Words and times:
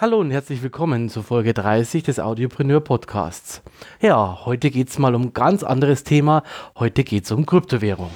Hallo 0.00 0.18
und 0.18 0.30
herzlich 0.30 0.62
willkommen 0.62 1.10
zu 1.10 1.22
Folge 1.22 1.52
30 1.52 2.02
des 2.04 2.20
Audiopreneur 2.20 2.80
Podcasts. 2.80 3.60
Ja, 4.00 4.46
heute 4.46 4.70
geht 4.70 4.88
es 4.88 4.98
mal 4.98 5.14
um 5.14 5.24
ein 5.24 5.32
ganz 5.34 5.62
anderes 5.62 6.04
Thema. 6.04 6.42
Heute 6.78 7.04
geht 7.04 7.24
es 7.24 7.32
um 7.32 7.44
Kryptowährung. 7.44 8.08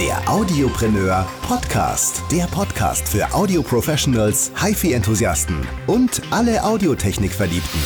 Der 0.00 0.32
Audiopreneur 0.32 1.26
Podcast. 1.46 2.22
Der 2.32 2.46
Podcast 2.46 3.06
für 3.06 3.34
Audioprofessionals, 3.34 4.50
HiFi-Enthusiasten 4.58 5.56
und 5.88 6.22
alle 6.30 6.64
Audiotechnik-Verliebten. 6.64 7.80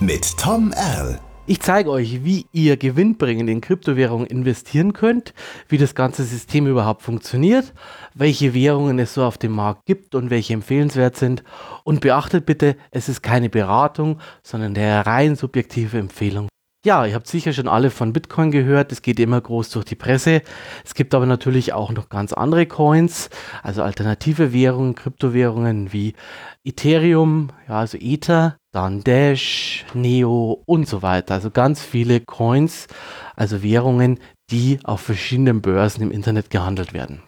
Mit 0.00 0.36
Tom 0.36 0.72
Erl. 0.72 1.18
Ich 1.50 1.60
zeige 1.60 1.90
euch, 1.90 2.24
wie 2.24 2.44
ihr 2.52 2.76
gewinnbringend 2.76 3.48
in 3.48 3.62
Kryptowährungen 3.62 4.26
investieren 4.26 4.92
könnt, 4.92 5.32
wie 5.66 5.78
das 5.78 5.94
ganze 5.94 6.24
System 6.24 6.66
überhaupt 6.66 7.00
funktioniert, 7.00 7.72
welche 8.12 8.52
Währungen 8.52 8.98
es 8.98 9.14
so 9.14 9.24
auf 9.24 9.38
dem 9.38 9.52
Markt 9.52 9.86
gibt 9.86 10.14
und 10.14 10.28
welche 10.28 10.52
empfehlenswert 10.52 11.16
sind. 11.16 11.42
Und 11.84 12.02
beachtet 12.02 12.44
bitte, 12.44 12.76
es 12.90 13.08
ist 13.08 13.22
keine 13.22 13.48
Beratung, 13.48 14.20
sondern 14.42 14.76
eine 14.76 15.06
rein 15.06 15.36
subjektive 15.36 15.96
Empfehlung. 15.96 16.48
Ja, 16.84 17.06
ihr 17.06 17.14
habt 17.14 17.26
sicher 17.26 17.54
schon 17.54 17.66
alle 17.66 17.88
von 17.88 18.12
Bitcoin 18.12 18.50
gehört. 18.50 18.92
Es 18.92 19.00
geht 19.00 19.18
immer 19.18 19.40
groß 19.40 19.70
durch 19.70 19.86
die 19.86 19.94
Presse. 19.94 20.42
Es 20.84 20.94
gibt 20.94 21.14
aber 21.14 21.24
natürlich 21.24 21.72
auch 21.72 21.92
noch 21.92 22.10
ganz 22.10 22.34
andere 22.34 22.66
Coins, 22.66 23.30
also 23.62 23.82
alternative 23.82 24.52
Währungen, 24.52 24.94
Kryptowährungen 24.94 25.94
wie 25.94 26.12
Ethereum, 26.62 27.48
ja, 27.66 27.78
also 27.78 27.96
Ether, 27.98 28.57
dann 28.72 29.02
Dash, 29.02 29.84
Neo 29.94 30.62
und 30.66 30.88
so 30.88 31.02
weiter. 31.02 31.34
Also 31.34 31.50
ganz 31.50 31.82
viele 31.82 32.20
Coins, 32.20 32.86
also 33.36 33.62
Währungen, 33.62 34.20
die 34.50 34.80
auf 34.84 35.00
verschiedenen 35.00 35.62
Börsen 35.62 36.02
im 36.02 36.10
Internet 36.10 36.50
gehandelt 36.50 36.92
werden. 36.92 37.22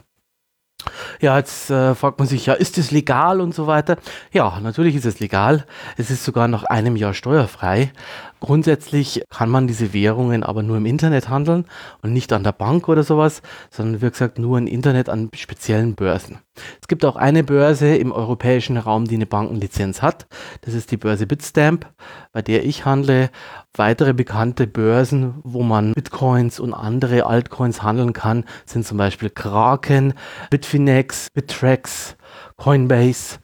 Ja, 1.20 1.36
jetzt 1.36 1.70
äh, 1.70 1.94
fragt 1.94 2.18
man 2.18 2.28
sich, 2.28 2.46
ja, 2.46 2.54
ist 2.54 2.78
es 2.78 2.90
legal 2.90 3.40
und 3.40 3.54
so 3.54 3.66
weiter? 3.66 3.98
Ja, 4.32 4.58
natürlich 4.60 4.94
ist 4.96 5.04
es 5.04 5.20
legal. 5.20 5.66
Es 5.98 6.10
ist 6.10 6.24
sogar 6.24 6.48
nach 6.48 6.64
einem 6.64 6.96
Jahr 6.96 7.12
steuerfrei. 7.12 7.92
Grundsätzlich 8.40 9.22
kann 9.28 9.50
man 9.50 9.66
diese 9.66 9.92
Währungen 9.92 10.42
aber 10.42 10.62
nur 10.62 10.78
im 10.78 10.86
Internet 10.86 11.28
handeln 11.28 11.66
und 12.02 12.14
nicht 12.14 12.32
an 12.32 12.42
der 12.42 12.52
Bank 12.52 12.88
oder 12.88 13.02
sowas, 13.02 13.42
sondern 13.70 14.00
wie 14.00 14.10
gesagt 14.10 14.38
nur 14.38 14.56
im 14.56 14.66
Internet 14.66 15.10
an 15.10 15.30
speziellen 15.34 15.94
Börsen. 15.94 16.38
Es 16.80 16.88
gibt 16.88 17.04
auch 17.04 17.16
eine 17.16 17.44
Börse 17.44 17.96
im 17.96 18.12
europäischen 18.12 18.76
Raum, 18.76 19.06
die 19.06 19.14
eine 19.14 19.26
Bankenlizenz 19.26 20.02
hat. 20.02 20.26
Das 20.62 20.74
ist 20.74 20.90
die 20.90 20.96
Börse 20.96 21.26
Bitstamp, 21.26 21.86
bei 22.32 22.42
der 22.42 22.64
ich 22.64 22.84
handle. 22.84 23.30
Weitere 23.74 24.14
bekannte 24.14 24.66
Börsen, 24.66 25.34
wo 25.44 25.62
man 25.62 25.92
Bitcoins 25.92 26.60
und 26.60 26.74
andere 26.74 27.26
Altcoins 27.26 27.82
handeln 27.82 28.12
kann, 28.12 28.44
sind 28.64 28.86
zum 28.86 28.98
Beispiel 28.98 29.30
Kraken, 29.30 30.14
Bitfinex, 30.50 31.28
Bittrex, 31.34 32.16
Coinbase 32.56 33.38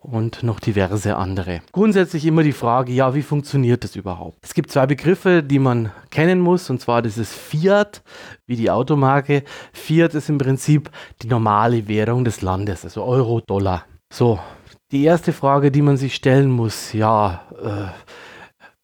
und 0.00 0.42
noch 0.42 0.60
diverse 0.60 1.16
andere. 1.16 1.60
Grundsätzlich 1.72 2.24
immer 2.24 2.42
die 2.42 2.52
Frage, 2.52 2.92
ja, 2.92 3.14
wie 3.14 3.22
funktioniert 3.22 3.84
das 3.84 3.96
überhaupt? 3.96 4.38
Es 4.42 4.54
gibt 4.54 4.70
zwei 4.70 4.86
Begriffe, 4.86 5.42
die 5.42 5.58
man 5.58 5.92
kennen 6.10 6.40
muss, 6.40 6.70
und 6.70 6.80
zwar 6.80 7.02
das 7.02 7.18
ist 7.18 7.34
Fiat, 7.34 8.02
wie 8.46 8.56
die 8.56 8.70
Automarke. 8.70 9.42
Fiat 9.72 10.14
ist 10.14 10.28
im 10.28 10.38
Prinzip 10.38 10.90
die 11.22 11.28
normale 11.28 11.88
Währung 11.88 12.24
des 12.24 12.42
Landes, 12.42 12.84
also 12.84 13.04
Euro, 13.04 13.40
Dollar. 13.40 13.84
So, 14.12 14.38
die 14.90 15.04
erste 15.04 15.32
Frage, 15.32 15.70
die 15.70 15.82
man 15.82 15.96
sich 15.96 16.14
stellen 16.14 16.50
muss, 16.50 16.92
ja, 16.92 17.42
äh, 17.62 17.88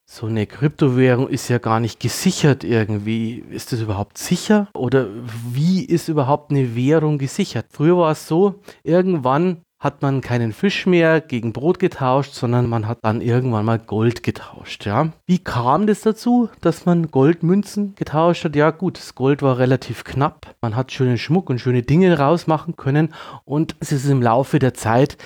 so 0.06 0.27
eine 0.27 0.47
Kryptowährung 0.47 1.28
ist 1.28 1.49
ja 1.49 1.59
gar 1.59 1.81
nicht 1.81 1.99
gesichert 1.99 2.62
irgendwie. 2.62 3.43
Ist 3.51 3.73
das 3.73 3.81
überhaupt 3.81 4.17
sicher? 4.17 4.69
Oder 4.73 5.09
wie 5.51 5.84
ist 5.84 6.09
überhaupt 6.09 6.53
eine 6.53 6.77
Währung 6.77 7.19
gesichert? 7.19 7.67
Früher 7.71 7.97
war 7.97 8.12
es 8.12 8.28
so, 8.28 8.61
irgendwann 8.84 9.62
hat 9.85 10.01
man 10.01 10.23
keinen 10.23 10.53
Fisch 10.53 10.87
mehr 10.87 11.21
gegen 11.21 11.53
Brot 11.53 11.79
getauscht, 11.79 12.33
sondern 12.33 12.69
man 12.69 12.89
hat 12.89 12.99
dann 13.03 13.21
irgendwann 13.21 13.67
mal 13.67 13.79
Gold 13.79 14.23
getauscht. 14.23 14.87
Ja. 14.87 15.13
Wie 15.27 15.39
kam 15.39 15.87
das 15.87 16.01
dazu, 16.01 16.49
dass 16.63 16.87
man 16.87 17.11
Goldmünzen 17.11 17.95
getauscht 17.95 18.45
hat? 18.45 18.57
Ja 18.57 18.71
gut, 18.71 18.97
das 18.97 19.15
Gold 19.15 19.43
war 19.43 19.59
relativ 19.59 20.03
knapp. 20.05 20.56
Man 20.62 20.75
hat 20.75 20.91
schönen 20.91 21.19
Schmuck 21.19 21.50
und 21.50 21.61
schöne 21.61 21.83
Dinge 21.83 22.19
rausmachen 22.19 22.77
können 22.77 23.12
und 23.44 23.77
es 23.78 23.93
ist 23.93 24.09
im 24.09 24.23
Laufe 24.23 24.59
der 24.59 24.73
Zeit 24.73 25.19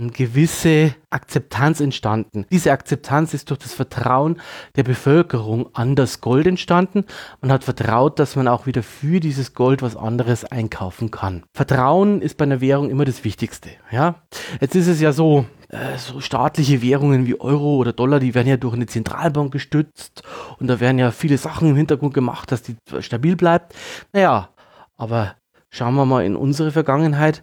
eine 0.00 0.10
gewisse 0.10 0.94
Akzeptanz 1.10 1.80
entstanden. 1.80 2.46
Diese 2.50 2.72
Akzeptanz 2.72 3.34
ist 3.34 3.50
durch 3.50 3.58
das 3.58 3.74
Vertrauen 3.74 4.40
der 4.76 4.82
Bevölkerung 4.82 5.74
an 5.74 5.94
das 5.94 6.20
Gold 6.20 6.46
entstanden. 6.46 7.04
Man 7.40 7.52
hat 7.52 7.64
vertraut, 7.64 8.18
dass 8.18 8.36
man 8.36 8.48
auch 8.48 8.66
wieder 8.66 8.82
für 8.82 9.20
dieses 9.20 9.54
Gold 9.54 9.82
was 9.82 9.96
anderes 9.96 10.44
einkaufen 10.44 11.10
kann. 11.10 11.44
Vertrauen 11.52 12.22
ist 12.22 12.36
bei 12.36 12.44
einer 12.44 12.60
Währung 12.60 12.90
immer 12.90 13.04
das 13.04 13.24
Wichtigste. 13.24 13.70
Ja? 13.90 14.16
Jetzt 14.60 14.74
ist 14.74 14.86
es 14.86 15.00
ja 15.00 15.12
so, 15.12 15.44
äh, 15.68 15.98
so 15.98 16.20
staatliche 16.20 16.82
Währungen 16.82 17.26
wie 17.26 17.38
Euro 17.38 17.76
oder 17.76 17.92
Dollar, 17.92 18.20
die 18.20 18.34
werden 18.34 18.48
ja 18.48 18.56
durch 18.56 18.74
eine 18.74 18.86
Zentralbank 18.86 19.52
gestützt 19.52 20.22
und 20.58 20.66
da 20.66 20.80
werden 20.80 20.98
ja 20.98 21.10
viele 21.10 21.38
Sachen 21.38 21.68
im 21.68 21.76
Hintergrund 21.76 22.14
gemacht, 22.14 22.50
dass 22.50 22.62
die 22.62 22.76
stabil 23.00 23.36
bleibt. 23.36 23.74
Naja, 24.12 24.48
aber 24.96 25.34
schauen 25.68 25.94
wir 25.94 26.06
mal 26.06 26.24
in 26.24 26.36
unsere 26.36 26.72
Vergangenheit 26.72 27.42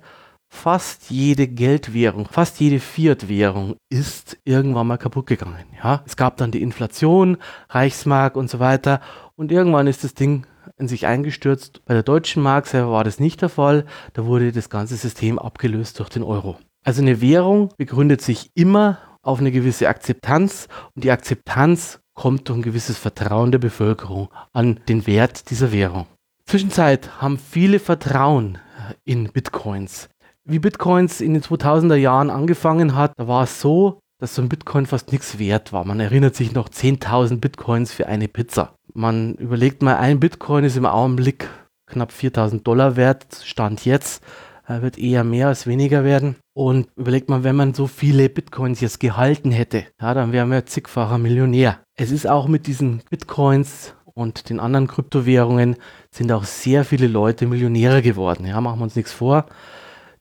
fast 0.58 1.12
jede 1.12 1.48
Geldwährung, 1.48 2.28
fast 2.30 2.60
jede 2.60 2.80
Fiat-Währung 2.80 3.76
ist 3.90 4.38
irgendwann 4.44 4.88
mal 4.88 4.98
kaputt 4.98 5.28
gegangen. 5.28 5.64
Ja? 5.82 6.02
Es 6.06 6.18
gab 6.18 6.38
dann 6.38 6.52
die 6.52 6.62
Inflation, 6.62 7.38
Reichsmark 7.70 8.36
und 8.36 8.50
so 8.50 8.60
weiter 8.60 9.00
und 9.36 9.52
irgendwann 9.52 9.88
ist 9.88 10.04
das 10.04 10.16
Ding 10.16 10.48
in 10.78 10.88
sich 10.88 11.06
eingestürzt. 11.06 11.86
Bei 11.86 11.94
der 11.94 12.04
deutschen 12.04 12.42
Mark 12.44 12.68
selber 12.68 12.92
war 12.92 13.04
das 13.04 13.20
nicht 13.20 13.42
der 13.42 13.50
Fall. 13.50 13.86
Da 14.14 14.26
wurde 14.26 14.52
das 14.52 14.70
ganze 14.70 14.96
System 14.96 15.40
abgelöst 15.40 16.00
durch 16.00 16.10
den 16.10 16.24
Euro. 16.24 16.58
Also 16.84 17.02
eine 17.02 17.22
Währung 17.22 17.70
begründet 17.78 18.22
sich 18.22 18.50
immer 18.56 18.98
auf 19.22 19.40
eine 19.40 19.52
gewisse 19.52 19.88
Akzeptanz 19.88 20.68
und 20.96 21.04
die 21.04 21.12
Akzeptanz 21.12 22.00
kommt 22.14 22.50
durch 22.50 22.58
ein 22.58 22.64
gewisses 22.64 22.98
Vertrauen 22.98 23.52
der 23.52 23.60
Bevölkerung 23.60 24.30
an 24.54 24.80
den 24.90 25.06
Wert 25.06 25.52
dieser 25.52 25.72
Währung. 25.72 26.08
Zwischenzeit 26.46 27.22
haben 27.22 27.38
viele 27.38 27.80
Vertrauen 27.80 28.58
in 29.04 29.32
Bitcoins 29.32 30.10
wie 30.48 30.60
Bitcoins 30.60 31.22
in 31.22 31.34
den 31.34 31.44
2000er 31.44 31.96
Jahren 31.96 32.30
angefangen 32.30 32.96
hat, 32.96 33.14
da 33.18 33.28
war 33.28 33.44
es 33.44 33.60
so, 33.60 34.00
dass 34.20 34.34
so 34.34 34.42
ein 34.42 34.50
Bitcoin 34.50 34.86
fast 34.86 35.12
nichts 35.12 35.38
wert 35.38 35.74
war. 35.74 35.86
Man 35.86 36.00
erinnert 36.00 36.36
sich 36.36 36.54
noch 36.54 36.70
10.000 36.70 37.40
Bitcoins 37.40 37.94
für 37.94 38.08
eine 38.08 38.28
Pizza. 38.28 38.74
Man 38.94 39.36
überlegt 39.36 39.84
mal, 39.84 39.98
ein 39.98 40.20
Bitcoin 40.20 40.64
ist 40.64 40.78
im 40.78 40.86
Augenblick 40.86 41.50
knapp 41.86 42.12
4.000 42.12 42.64
Dollar 42.64 42.96
wert, 42.96 43.42
Stand 43.44 43.86
jetzt. 43.86 44.24
Er 44.66 44.82
wird 44.82 44.98
eher 44.98 45.24
mehr 45.24 45.48
als 45.48 45.68
weniger 45.68 46.04
werden. 46.04 46.38
Und 46.54 46.88
überlegt 46.96 47.30
mal, 47.30 47.44
wenn 47.44 47.56
man 47.56 47.74
so 47.74 47.86
viele 47.88 48.28
Bitcoins 48.30 48.82
jetzt 48.82 49.00
gehalten 49.00 49.52
hätte, 49.52 49.86
ja, 50.02 50.14
dann 50.14 50.32
wären 50.32 50.50
wir 50.50 50.66
zigfacher 50.66 51.18
Millionär. 51.18 51.80
Es 51.96 52.12
ist 52.12 52.28
auch 52.28 52.48
mit 52.48 52.68
diesen 52.68 53.04
Bitcoins 53.10 53.94
und 54.06 54.50
den 54.50 54.60
anderen 54.60 54.88
Kryptowährungen 54.88 55.76
sind 56.10 56.32
auch 56.32 56.46
sehr 56.46 56.84
viele 56.84 57.08
Leute 57.08 57.46
Millionäre 57.46 58.02
geworden. 58.02 58.46
Ja, 58.46 58.60
machen 58.60 58.80
wir 58.80 58.86
uns 58.86 58.96
nichts 58.96 59.14
vor 59.14 59.46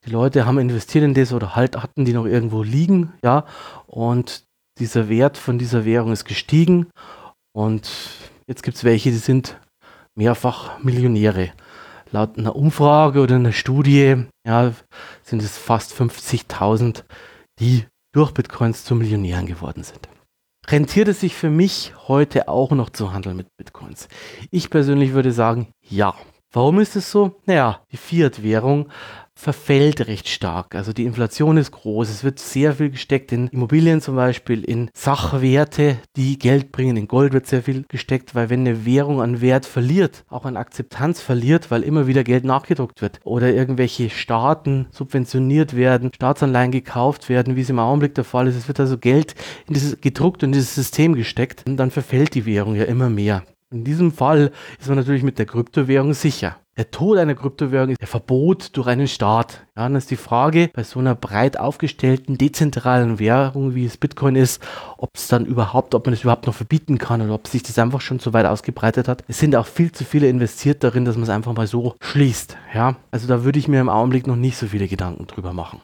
die 0.07 0.13
Leute 0.13 0.47
haben 0.47 0.59
investiert 0.59 1.05
in 1.05 1.15
das 1.15 1.33
oder 1.33 1.57
halt 1.57 1.77
hatten 1.77 2.05
die 2.05 2.13
noch 2.13 2.27
irgendwo 2.27 2.63
liegen, 2.63 3.13
ja, 3.25 3.45
und 3.87 4.45
dieser 4.79 5.09
Wert 5.09 5.37
von 5.37 5.59
dieser 5.59 5.85
Währung 5.85 6.13
ist 6.13 6.25
gestiegen 6.25 6.87
und 7.53 7.91
jetzt 8.47 8.63
gibt 8.63 8.77
es 8.77 8.85
welche, 8.85 9.11
die 9.11 9.17
sind 9.17 9.59
mehrfach 10.15 10.79
Millionäre. 10.79 11.53
Laut 12.13 12.39
einer 12.39 12.55
Umfrage 12.55 13.21
oder 13.21 13.35
einer 13.35 13.53
Studie 13.53 14.27
ja, 14.47 14.73
sind 15.23 15.43
es 15.43 15.59
fast 15.59 15.93
50.000, 15.93 17.03
die 17.59 17.85
durch 18.13 18.33
Bitcoins 18.33 18.85
zu 18.85 18.95
Millionären 18.95 19.47
geworden 19.47 19.83
sind. 19.83 20.09
Rentiert 20.69 21.09
es 21.09 21.21
sich 21.21 21.35
für 21.35 21.51
mich 21.51 21.95
heute 22.09 22.49
auch 22.49 22.71
noch 22.73 22.91
zu 22.91 23.13
handeln 23.13 23.37
mit 23.37 23.49
Bitcoins? 23.57 24.09
Ich 24.51 24.71
persönlich 24.71 25.13
würde 25.13 25.33
sagen, 25.33 25.69
ja. 25.89 26.15
Warum 26.53 26.81
ist 26.81 26.97
es 26.97 27.11
so? 27.11 27.41
Naja, 27.45 27.83
die 27.93 27.97
Fiat-Währung 27.97 28.89
verfällt 29.37 30.09
recht 30.09 30.29
stark. 30.29 30.75
Also 30.75 30.93
die 30.93 31.05
Inflation 31.05 31.59
ist 31.59 31.71
groß. 31.71 32.09
Es 32.09 32.25
wird 32.25 32.39
sehr 32.39 32.75
viel 32.75 32.91
gesteckt 32.91 33.31
in 33.33 33.49
Immobilien 33.49 34.01
zum 34.01 34.17
Beispiel, 34.17 34.65
in 34.65 34.91
Sachwerte, 34.95 35.99
die 36.17 36.39
Geld 36.39 36.73
bringen. 36.73 36.97
In 36.97 37.07
Gold 37.07 37.35
wird 37.35 37.47
sehr 37.47 37.63
viel 37.63 37.85
gesteckt, 37.89 38.35
weil 38.35 38.51
wenn 38.51 38.61
eine 38.61 38.87
Währung 38.87 39.21
an 39.21 39.43
Wert 39.43 39.67
verliert, 39.67 40.25
auch 40.29 40.47
an 40.47 40.57
Akzeptanz 40.57 41.21
verliert, 41.21 41.71
weil 41.71 41.83
immer 41.83 42.07
wieder 42.07 42.25
Geld 42.25 42.45
nachgedruckt 42.45 43.03
wird 43.03 43.21
oder 43.25 43.53
irgendwelche 43.53 44.09
Staaten 44.09 44.87
subventioniert 44.91 45.77
werden, 45.77 46.11
Staatsanleihen 46.15 46.73
gekauft 46.73 47.29
werden, 47.29 47.57
wie 47.57 47.61
es 47.61 47.71
im 47.71 47.79
Augenblick 47.79 48.15
der 48.15 48.25
Fall 48.25 48.49
ist. 48.49 48.57
Es 48.57 48.69
wird 48.69 48.81
also 48.81 48.97
Geld 48.97 49.35
in 49.69 49.75
dieses 49.75 50.01
gedruckt 50.01 50.43
und 50.43 50.49
in 50.49 50.53
dieses 50.53 50.75
System 50.75 51.15
gesteckt 51.15 51.65
und 51.67 51.77
dann 51.77 51.91
verfällt 51.91 52.35
die 52.35 52.47
Währung 52.47 52.75
ja 52.75 52.85
immer 52.85 53.11
mehr. 53.11 53.45
In 53.71 53.85
diesem 53.85 54.13
Fall 54.13 54.53
ist 54.81 54.89
man 54.89 54.97
natürlich 54.97 55.23
mit 55.23 55.39
der 55.39 55.47
Kryptowährung 55.47 56.15
sicher. 56.15 56.57
Der 56.79 56.91
Tod 56.91 57.17
einer 57.17 57.35
Kryptowährung 57.35 57.91
ist 57.91 58.03
der 58.03 58.07
Verbot 58.07 58.77
durch 58.77 58.87
einen 58.87 59.09
Staat. 59.09 59.67
Ja, 59.75 59.85
dann 59.85 59.97
ist 59.97 60.11
die 60.11 60.17
Frage 60.17 60.69
bei 60.75 60.83
so 60.83 60.99
einer 60.99 61.15
breit 61.15 61.59
aufgestellten, 61.59 62.37
dezentralen 62.37 63.19
Währung, 63.19 63.75
wie 63.75 63.87
es 63.87 63.97
Bitcoin 63.97 64.37
ist, 64.37 64.63
ob 64.99 65.09
es 65.15 65.29
dann 65.29 65.47
überhaupt, 65.47 65.95
ob 65.95 66.05
man 66.05 66.13
es 66.13 66.23
überhaupt 66.23 66.47
noch 66.47 66.55
verbieten 66.55 66.99
kann 66.99 67.23
oder 67.23 67.33
ob 67.33 67.49
sich 67.49 67.63
das 67.63 67.79
einfach 67.79 68.03
schon 68.03 68.19
so 68.19 68.35
weit 68.35 68.45
ausgebreitet 68.45 69.09
hat. 69.09 69.25
Es 69.27 69.39
sind 69.39 69.57
auch 69.57 69.67
viel 69.67 69.91
zu 69.91 70.05
viele 70.05 70.29
investiert 70.29 70.85
darin, 70.85 71.07
dass 71.07 71.17
man 71.17 71.23
es 71.23 71.31
einfach 71.31 71.55
mal 71.55 71.67
so 71.67 71.95
schließt. 72.03 72.59
Ja, 72.75 72.97
also 73.11 73.27
da 73.27 73.43
würde 73.43 73.59
ich 73.59 73.69
mir 73.69 73.81
im 73.81 73.89
Augenblick 73.89 74.27
noch 74.27 74.37
nicht 74.37 74.59
so 74.59 74.67
viele 74.67 74.87
Gedanken 74.87 75.27
drüber 75.27 75.55
machen. 75.55 75.81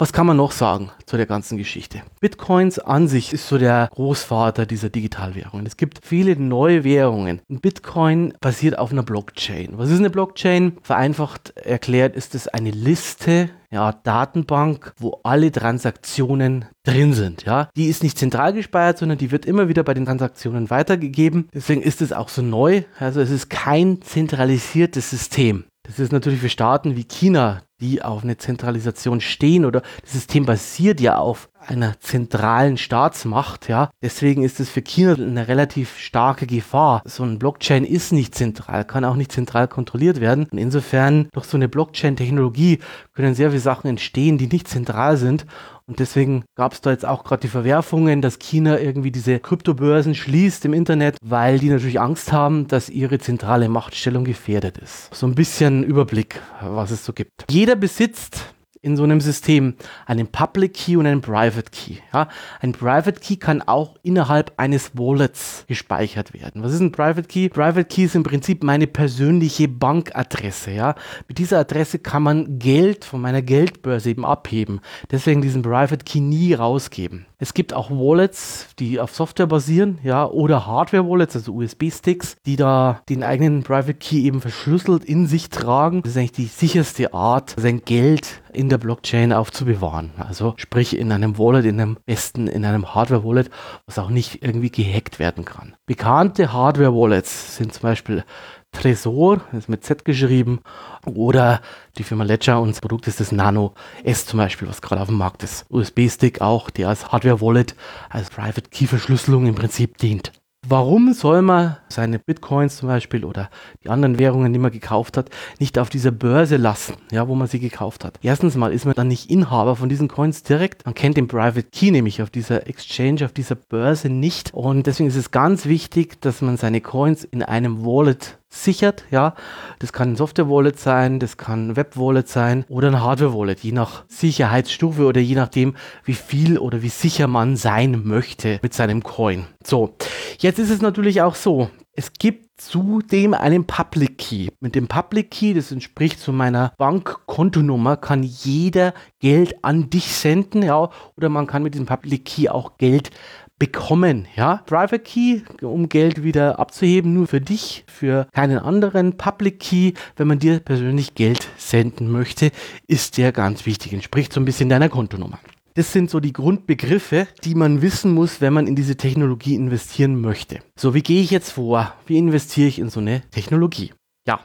Was 0.00 0.12
kann 0.12 0.28
man 0.28 0.36
noch 0.36 0.52
sagen 0.52 0.92
zu 1.06 1.16
der 1.16 1.26
ganzen 1.26 1.58
Geschichte? 1.58 2.02
Bitcoins 2.20 2.78
an 2.78 3.08
sich 3.08 3.32
ist 3.32 3.48
so 3.48 3.58
der 3.58 3.88
Großvater 3.92 4.64
dieser 4.64 4.90
Digitalwährungen. 4.90 5.66
Es 5.66 5.76
gibt 5.76 6.06
viele 6.06 6.36
neue 6.36 6.84
Währungen. 6.84 7.40
Bitcoin 7.48 8.32
basiert 8.40 8.78
auf 8.78 8.92
einer 8.92 9.02
Blockchain. 9.02 9.70
Was 9.72 9.90
ist 9.90 9.98
eine 9.98 10.10
Blockchain? 10.10 10.78
Vereinfacht 10.82 11.56
erklärt 11.56 12.14
ist 12.14 12.36
es 12.36 12.46
eine 12.46 12.70
Liste, 12.70 13.50
ja, 13.72 13.90
Datenbank, 13.90 14.92
wo 14.98 15.18
alle 15.24 15.50
Transaktionen 15.50 16.66
drin 16.84 17.12
sind. 17.12 17.44
Ja, 17.44 17.68
die 17.76 17.86
ist 17.86 18.04
nicht 18.04 18.18
zentral 18.18 18.52
gespeichert, 18.52 18.98
sondern 18.98 19.18
die 19.18 19.32
wird 19.32 19.46
immer 19.46 19.66
wieder 19.66 19.82
bei 19.82 19.94
den 19.94 20.06
Transaktionen 20.06 20.70
weitergegeben. 20.70 21.48
Deswegen 21.52 21.82
ist 21.82 22.02
es 22.02 22.12
auch 22.12 22.28
so 22.28 22.40
neu. 22.40 22.82
Also 23.00 23.20
es 23.20 23.30
ist 23.30 23.50
kein 23.50 24.00
zentralisiertes 24.00 25.10
System. 25.10 25.64
Das 25.88 25.98
ist 25.98 26.12
natürlich 26.12 26.40
für 26.40 26.50
Staaten 26.50 26.96
wie 26.96 27.04
China, 27.04 27.62
die 27.80 28.02
auf 28.02 28.22
eine 28.22 28.36
Zentralisation 28.36 29.22
stehen 29.22 29.64
oder 29.64 29.80
das 30.02 30.12
System 30.12 30.44
basiert 30.44 31.00
ja 31.00 31.16
auf 31.16 31.48
einer 31.68 32.00
zentralen 32.00 32.76
Staatsmacht, 32.76 33.68
ja. 33.68 33.90
Deswegen 34.02 34.42
ist 34.42 34.60
es 34.60 34.70
für 34.70 34.82
China 34.82 35.14
eine 35.14 35.48
relativ 35.48 35.98
starke 35.98 36.46
Gefahr. 36.46 37.02
So 37.04 37.22
ein 37.22 37.38
Blockchain 37.38 37.84
ist 37.84 38.12
nicht 38.12 38.34
zentral, 38.34 38.84
kann 38.84 39.04
auch 39.04 39.16
nicht 39.16 39.32
zentral 39.32 39.68
kontrolliert 39.68 40.20
werden. 40.20 40.46
Und 40.50 40.58
insofern 40.58 41.28
durch 41.32 41.46
so 41.46 41.56
eine 41.56 41.68
Blockchain-Technologie 41.68 42.78
können 43.14 43.34
sehr 43.34 43.50
viele 43.50 43.60
Sachen 43.60 43.88
entstehen, 43.88 44.38
die 44.38 44.48
nicht 44.48 44.68
zentral 44.68 45.16
sind 45.16 45.46
und 45.88 46.00
deswegen 46.00 46.44
gab 46.54 46.74
es 46.74 46.82
da 46.82 46.90
jetzt 46.90 47.06
auch 47.06 47.24
gerade 47.24 47.40
die 47.40 47.48
Verwerfungen, 47.48 48.20
dass 48.20 48.38
China 48.38 48.78
irgendwie 48.78 49.10
diese 49.10 49.40
Kryptobörsen 49.40 50.14
schließt 50.14 50.66
im 50.66 50.74
Internet, 50.74 51.16
weil 51.24 51.58
die 51.58 51.70
natürlich 51.70 51.98
Angst 51.98 52.30
haben, 52.30 52.68
dass 52.68 52.90
ihre 52.90 53.18
zentrale 53.18 53.70
Machtstellung 53.70 54.24
gefährdet 54.24 54.76
ist. 54.76 55.14
So 55.14 55.26
ein 55.26 55.34
bisschen 55.34 55.82
Überblick, 55.82 56.42
was 56.60 56.90
es 56.90 57.06
so 57.06 57.14
gibt. 57.14 57.46
Jeder 57.50 57.74
besitzt 57.74 58.52
in 58.82 58.96
so 58.96 59.04
einem 59.04 59.20
System 59.20 59.74
einen 60.06 60.26
Public 60.26 60.74
Key 60.74 60.96
und 60.96 61.06
einen 61.06 61.20
Private 61.20 61.70
Key. 61.70 61.96
Ja, 62.12 62.28
ein 62.60 62.72
Private 62.72 63.20
Key 63.20 63.36
kann 63.36 63.62
auch 63.62 63.96
innerhalb 64.02 64.52
eines 64.56 64.96
Wallets 64.96 65.64
gespeichert 65.68 66.34
werden. 66.34 66.62
Was 66.62 66.72
ist 66.72 66.80
ein 66.80 66.92
Private 66.92 67.28
Key? 67.28 67.48
Private 67.48 67.84
Key 67.84 68.04
ist 68.04 68.14
im 68.14 68.22
Prinzip 68.22 68.62
meine 68.62 68.86
persönliche 68.86 69.68
Bankadresse. 69.68 70.70
Ja, 70.70 70.94
mit 71.26 71.38
dieser 71.38 71.60
Adresse 71.60 71.98
kann 71.98 72.22
man 72.22 72.58
Geld 72.58 73.04
von 73.04 73.20
meiner 73.20 73.42
Geldbörse 73.42 74.10
eben 74.10 74.24
abheben. 74.24 74.80
Deswegen 75.10 75.42
diesen 75.42 75.62
Private 75.62 76.04
Key 76.04 76.20
nie 76.20 76.54
rausgeben. 76.54 77.26
Es 77.40 77.54
gibt 77.54 77.72
auch 77.72 77.88
Wallets, 77.88 78.66
die 78.80 78.98
auf 78.98 79.14
Software 79.14 79.46
basieren, 79.46 79.98
ja, 80.02 80.26
oder 80.26 80.66
Hardware-Wallets, 80.66 81.36
also 81.36 81.54
USB-Sticks, 81.54 82.36
die 82.44 82.56
da 82.56 83.00
den 83.08 83.22
eigenen 83.22 83.62
Private 83.62 83.94
Key 83.94 84.24
eben 84.24 84.40
verschlüsselt 84.40 85.04
in 85.04 85.28
sich 85.28 85.48
tragen. 85.48 86.02
Das 86.02 86.12
ist 86.12 86.16
eigentlich 86.16 86.32
die 86.32 86.46
sicherste 86.46 87.14
Art, 87.14 87.54
sein 87.56 87.82
Geld 87.84 88.42
in 88.52 88.67
der 88.68 88.78
Blockchain 88.78 89.32
aufzubewahren. 89.32 90.10
Also 90.18 90.54
sprich 90.56 90.96
in 90.96 91.12
einem 91.12 91.38
Wallet, 91.38 91.64
in 91.64 91.80
einem 91.80 91.98
besten, 92.06 92.46
in 92.46 92.64
einem 92.64 92.94
Hardware-Wallet, 92.94 93.50
was 93.86 93.98
auch 93.98 94.10
nicht 94.10 94.42
irgendwie 94.42 94.70
gehackt 94.70 95.18
werden 95.18 95.44
kann. 95.44 95.74
Bekannte 95.86 96.52
Hardware-Wallets 96.52 97.56
sind 97.56 97.72
zum 97.72 97.82
Beispiel 97.82 98.24
Tresor, 98.72 99.40
ist 99.52 99.68
mit 99.68 99.84
Z 99.84 100.04
geschrieben, 100.04 100.60
oder 101.06 101.60
die 101.96 102.02
Firma 102.02 102.24
Ledger 102.24 102.60
und 102.60 102.68
das 102.68 102.80
Produkt 102.80 103.06
ist 103.06 103.18
das 103.18 103.32
Nano 103.32 103.72
S 104.04 104.26
zum 104.26 104.38
Beispiel, 104.38 104.68
was 104.68 104.82
gerade 104.82 105.00
auf 105.00 105.08
dem 105.08 105.16
Markt 105.16 105.42
ist. 105.42 105.64
USB-Stick 105.70 106.40
auch, 106.40 106.70
der 106.70 106.88
als 106.88 107.10
Hardware-Wallet, 107.10 107.74
als 108.10 108.30
Private 108.30 108.68
Key-Verschlüsselung 108.70 109.46
im 109.46 109.54
Prinzip 109.54 109.96
dient. 109.98 110.32
Warum 110.70 111.14
soll 111.14 111.40
man 111.40 111.78
seine 111.88 112.18
Bitcoins 112.18 112.76
zum 112.76 112.88
Beispiel 112.88 113.24
oder 113.24 113.48
die 113.82 113.88
anderen 113.88 114.18
Währungen, 114.18 114.52
die 114.52 114.58
man 114.58 114.70
gekauft 114.70 115.16
hat, 115.16 115.30
nicht 115.58 115.78
auf 115.78 115.88
dieser 115.88 116.10
Börse 116.10 116.58
lassen, 116.58 116.96
ja, 117.10 117.26
wo 117.26 117.34
man 117.34 117.46
sie 117.48 117.58
gekauft 117.58 118.04
hat? 118.04 118.18
Erstens 118.20 118.54
mal 118.54 118.70
ist 118.70 118.84
man 118.84 118.94
dann 118.94 119.08
nicht 119.08 119.30
Inhaber 119.30 119.76
von 119.76 119.88
diesen 119.88 120.08
Coins 120.08 120.42
direkt. 120.42 120.84
Man 120.84 120.94
kennt 120.94 121.16
den 121.16 121.26
Private 121.26 121.62
Key 121.62 121.90
nämlich 121.90 122.20
auf 122.20 122.28
dieser 122.28 122.66
Exchange, 122.66 123.24
auf 123.24 123.32
dieser 123.32 123.54
Börse 123.54 124.10
nicht. 124.10 124.52
Und 124.52 124.86
deswegen 124.86 125.08
ist 125.08 125.16
es 125.16 125.30
ganz 125.30 125.64
wichtig, 125.64 126.20
dass 126.20 126.42
man 126.42 126.58
seine 126.58 126.82
Coins 126.82 127.24
in 127.24 127.42
einem 127.42 127.86
Wallet 127.86 128.36
sichert, 128.48 129.04
ja. 129.10 129.34
Das 129.78 129.92
kann 129.92 130.12
ein 130.12 130.16
Software-Wallet 130.16 130.78
sein, 130.78 131.20
das 131.20 131.36
kann 131.36 131.68
ein 131.68 131.76
Web-Wallet 131.76 132.28
sein 132.28 132.64
oder 132.68 132.88
ein 132.88 133.00
Hardware-Wallet, 133.00 133.60
je 133.60 133.72
nach 133.72 134.04
Sicherheitsstufe 134.08 135.06
oder 135.06 135.20
je 135.20 135.34
nachdem, 135.34 135.76
wie 136.04 136.14
viel 136.14 136.58
oder 136.58 136.82
wie 136.82 136.88
sicher 136.88 137.26
man 137.26 137.56
sein 137.56 138.02
möchte 138.04 138.58
mit 138.62 138.74
seinem 138.74 139.02
Coin. 139.02 139.46
So, 139.64 139.94
jetzt 140.38 140.58
ist 140.58 140.70
es 140.70 140.80
natürlich 140.80 141.22
auch 141.22 141.34
so, 141.34 141.70
es 141.98 142.12
gibt 142.12 142.48
zudem 142.60 143.34
einen 143.34 143.66
Public 143.66 144.18
Key. 144.18 144.48
Mit 144.60 144.76
dem 144.76 144.86
Public 144.86 145.32
Key, 145.32 145.52
das 145.52 145.72
entspricht 145.72 146.20
zu 146.20 146.32
meiner 146.32 146.72
Bankkontonummer, 146.78 147.96
kann 147.96 148.22
jeder 148.22 148.94
Geld 149.18 149.64
an 149.64 149.90
dich 149.90 150.14
senden, 150.14 150.62
ja, 150.62 150.90
oder 151.16 151.28
man 151.28 151.48
kann 151.48 151.64
mit 151.64 151.74
diesem 151.74 151.86
Public 151.86 152.24
Key 152.24 152.48
auch 152.48 152.78
Geld 152.78 153.10
bekommen, 153.58 154.26
ja. 154.36 154.62
Private 154.66 155.00
Key, 155.00 155.40
um 155.62 155.88
Geld 155.88 156.22
wieder 156.22 156.58
abzuheben, 156.58 157.14
nur 157.14 157.26
für 157.26 157.40
dich, 157.40 157.84
für 157.86 158.26
keinen 158.32 158.58
anderen. 158.58 159.16
Public 159.16 159.60
Key, 159.60 159.92
wenn 160.16 160.28
man 160.28 160.38
dir 160.38 160.60
persönlich 160.60 161.14
Geld 161.14 161.48
senden 161.56 162.10
möchte, 162.10 162.50
ist 162.86 163.18
der 163.18 163.32
ganz 163.32 163.66
wichtig, 163.66 163.92
entspricht 163.92 164.32
so 164.32 164.40
ein 164.40 164.44
bisschen 164.44 164.68
deiner 164.68 164.88
Kontonummer. 164.88 165.38
Das 165.74 165.92
sind 165.92 166.10
so 166.10 166.18
die 166.18 166.32
Grundbegriffe, 166.32 167.28
die 167.44 167.54
man 167.54 167.82
wissen 167.82 168.12
muss, 168.12 168.40
wenn 168.40 168.52
man 168.52 168.66
in 168.66 168.74
diese 168.74 168.96
Technologie 168.96 169.54
investieren 169.54 170.20
möchte. 170.20 170.58
So, 170.76 170.92
wie 170.92 171.02
gehe 171.02 171.22
ich 171.22 171.30
jetzt 171.30 171.52
vor? 171.52 171.94
Wie 172.06 172.18
investiere 172.18 172.66
ich 172.66 172.80
in 172.80 172.90
so 172.90 172.98
eine 172.98 173.22
Technologie? 173.30 173.92
Ja, 174.28 174.40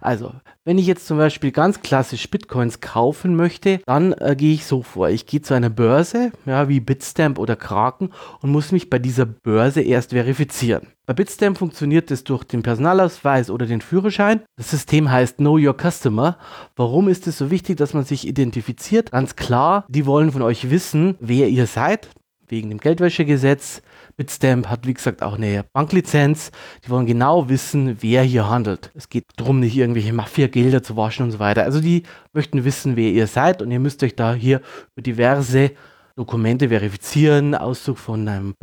also, 0.00 0.32
wenn 0.64 0.78
ich 0.78 0.86
jetzt 0.86 1.08
zum 1.08 1.18
Beispiel 1.18 1.50
ganz 1.50 1.82
klassisch 1.82 2.30
Bitcoins 2.30 2.80
kaufen 2.80 3.34
möchte, 3.34 3.80
dann 3.84 4.12
äh, 4.12 4.36
gehe 4.38 4.54
ich 4.54 4.64
so 4.64 4.82
vor. 4.82 5.08
Ich 5.08 5.26
gehe 5.26 5.42
zu 5.42 5.54
einer 5.54 5.70
Börse, 5.70 6.30
ja, 6.46 6.68
wie 6.68 6.78
Bitstamp 6.78 7.40
oder 7.40 7.56
Kraken 7.56 8.10
und 8.42 8.52
muss 8.52 8.70
mich 8.70 8.90
bei 8.90 9.00
dieser 9.00 9.26
Börse 9.26 9.80
erst 9.80 10.10
verifizieren. 10.10 10.86
Bei 11.04 11.14
Bitstamp 11.14 11.58
funktioniert 11.58 12.12
es 12.12 12.22
durch 12.22 12.44
den 12.44 12.62
Personalausweis 12.62 13.50
oder 13.50 13.66
den 13.66 13.80
Führerschein. 13.80 14.42
Das 14.56 14.70
System 14.70 15.10
heißt 15.10 15.38
Know 15.38 15.58
Your 15.58 15.74
Customer. 15.76 16.38
Warum 16.76 17.08
ist 17.08 17.26
es 17.26 17.36
so 17.36 17.50
wichtig, 17.50 17.76
dass 17.76 17.92
man 17.92 18.04
sich 18.04 18.28
identifiziert? 18.28 19.10
Ganz 19.10 19.34
klar, 19.34 19.84
die 19.88 20.06
wollen 20.06 20.30
von 20.30 20.42
euch 20.42 20.70
wissen, 20.70 21.16
wer 21.18 21.48
ihr 21.48 21.66
seid, 21.66 22.08
wegen 22.46 22.68
dem 22.68 22.78
Geldwäschegesetz. 22.78 23.82
Bitstamp 24.16 24.68
hat, 24.68 24.86
wie 24.86 24.94
gesagt, 24.94 25.22
auch 25.22 25.34
eine 25.34 25.64
Banklizenz. 25.72 26.50
Die 26.84 26.90
wollen 26.90 27.06
genau 27.06 27.48
wissen, 27.48 27.96
wer 28.00 28.22
hier 28.22 28.48
handelt. 28.48 28.90
Es 28.94 29.08
geht 29.08 29.24
darum, 29.36 29.60
nicht 29.60 29.76
irgendwelche 29.76 30.12
Mafia-Gelder 30.12 30.82
zu 30.82 30.96
waschen 30.96 31.24
und 31.24 31.32
so 31.32 31.38
weiter. 31.38 31.62
Also 31.64 31.80
die 31.80 32.04
möchten 32.32 32.64
wissen, 32.64 32.96
wer 32.96 33.10
ihr 33.10 33.26
seid 33.26 33.62
und 33.62 33.70
ihr 33.70 33.80
müsst 33.80 34.02
euch 34.02 34.16
da 34.16 34.34
hier 34.34 34.60
über 34.94 35.02
diverse 35.02 35.72
Dokumente 36.16 36.68
verifizieren, 36.68 37.56
Auszug 37.56 37.98
von 37.98 38.28
einem 38.28 38.54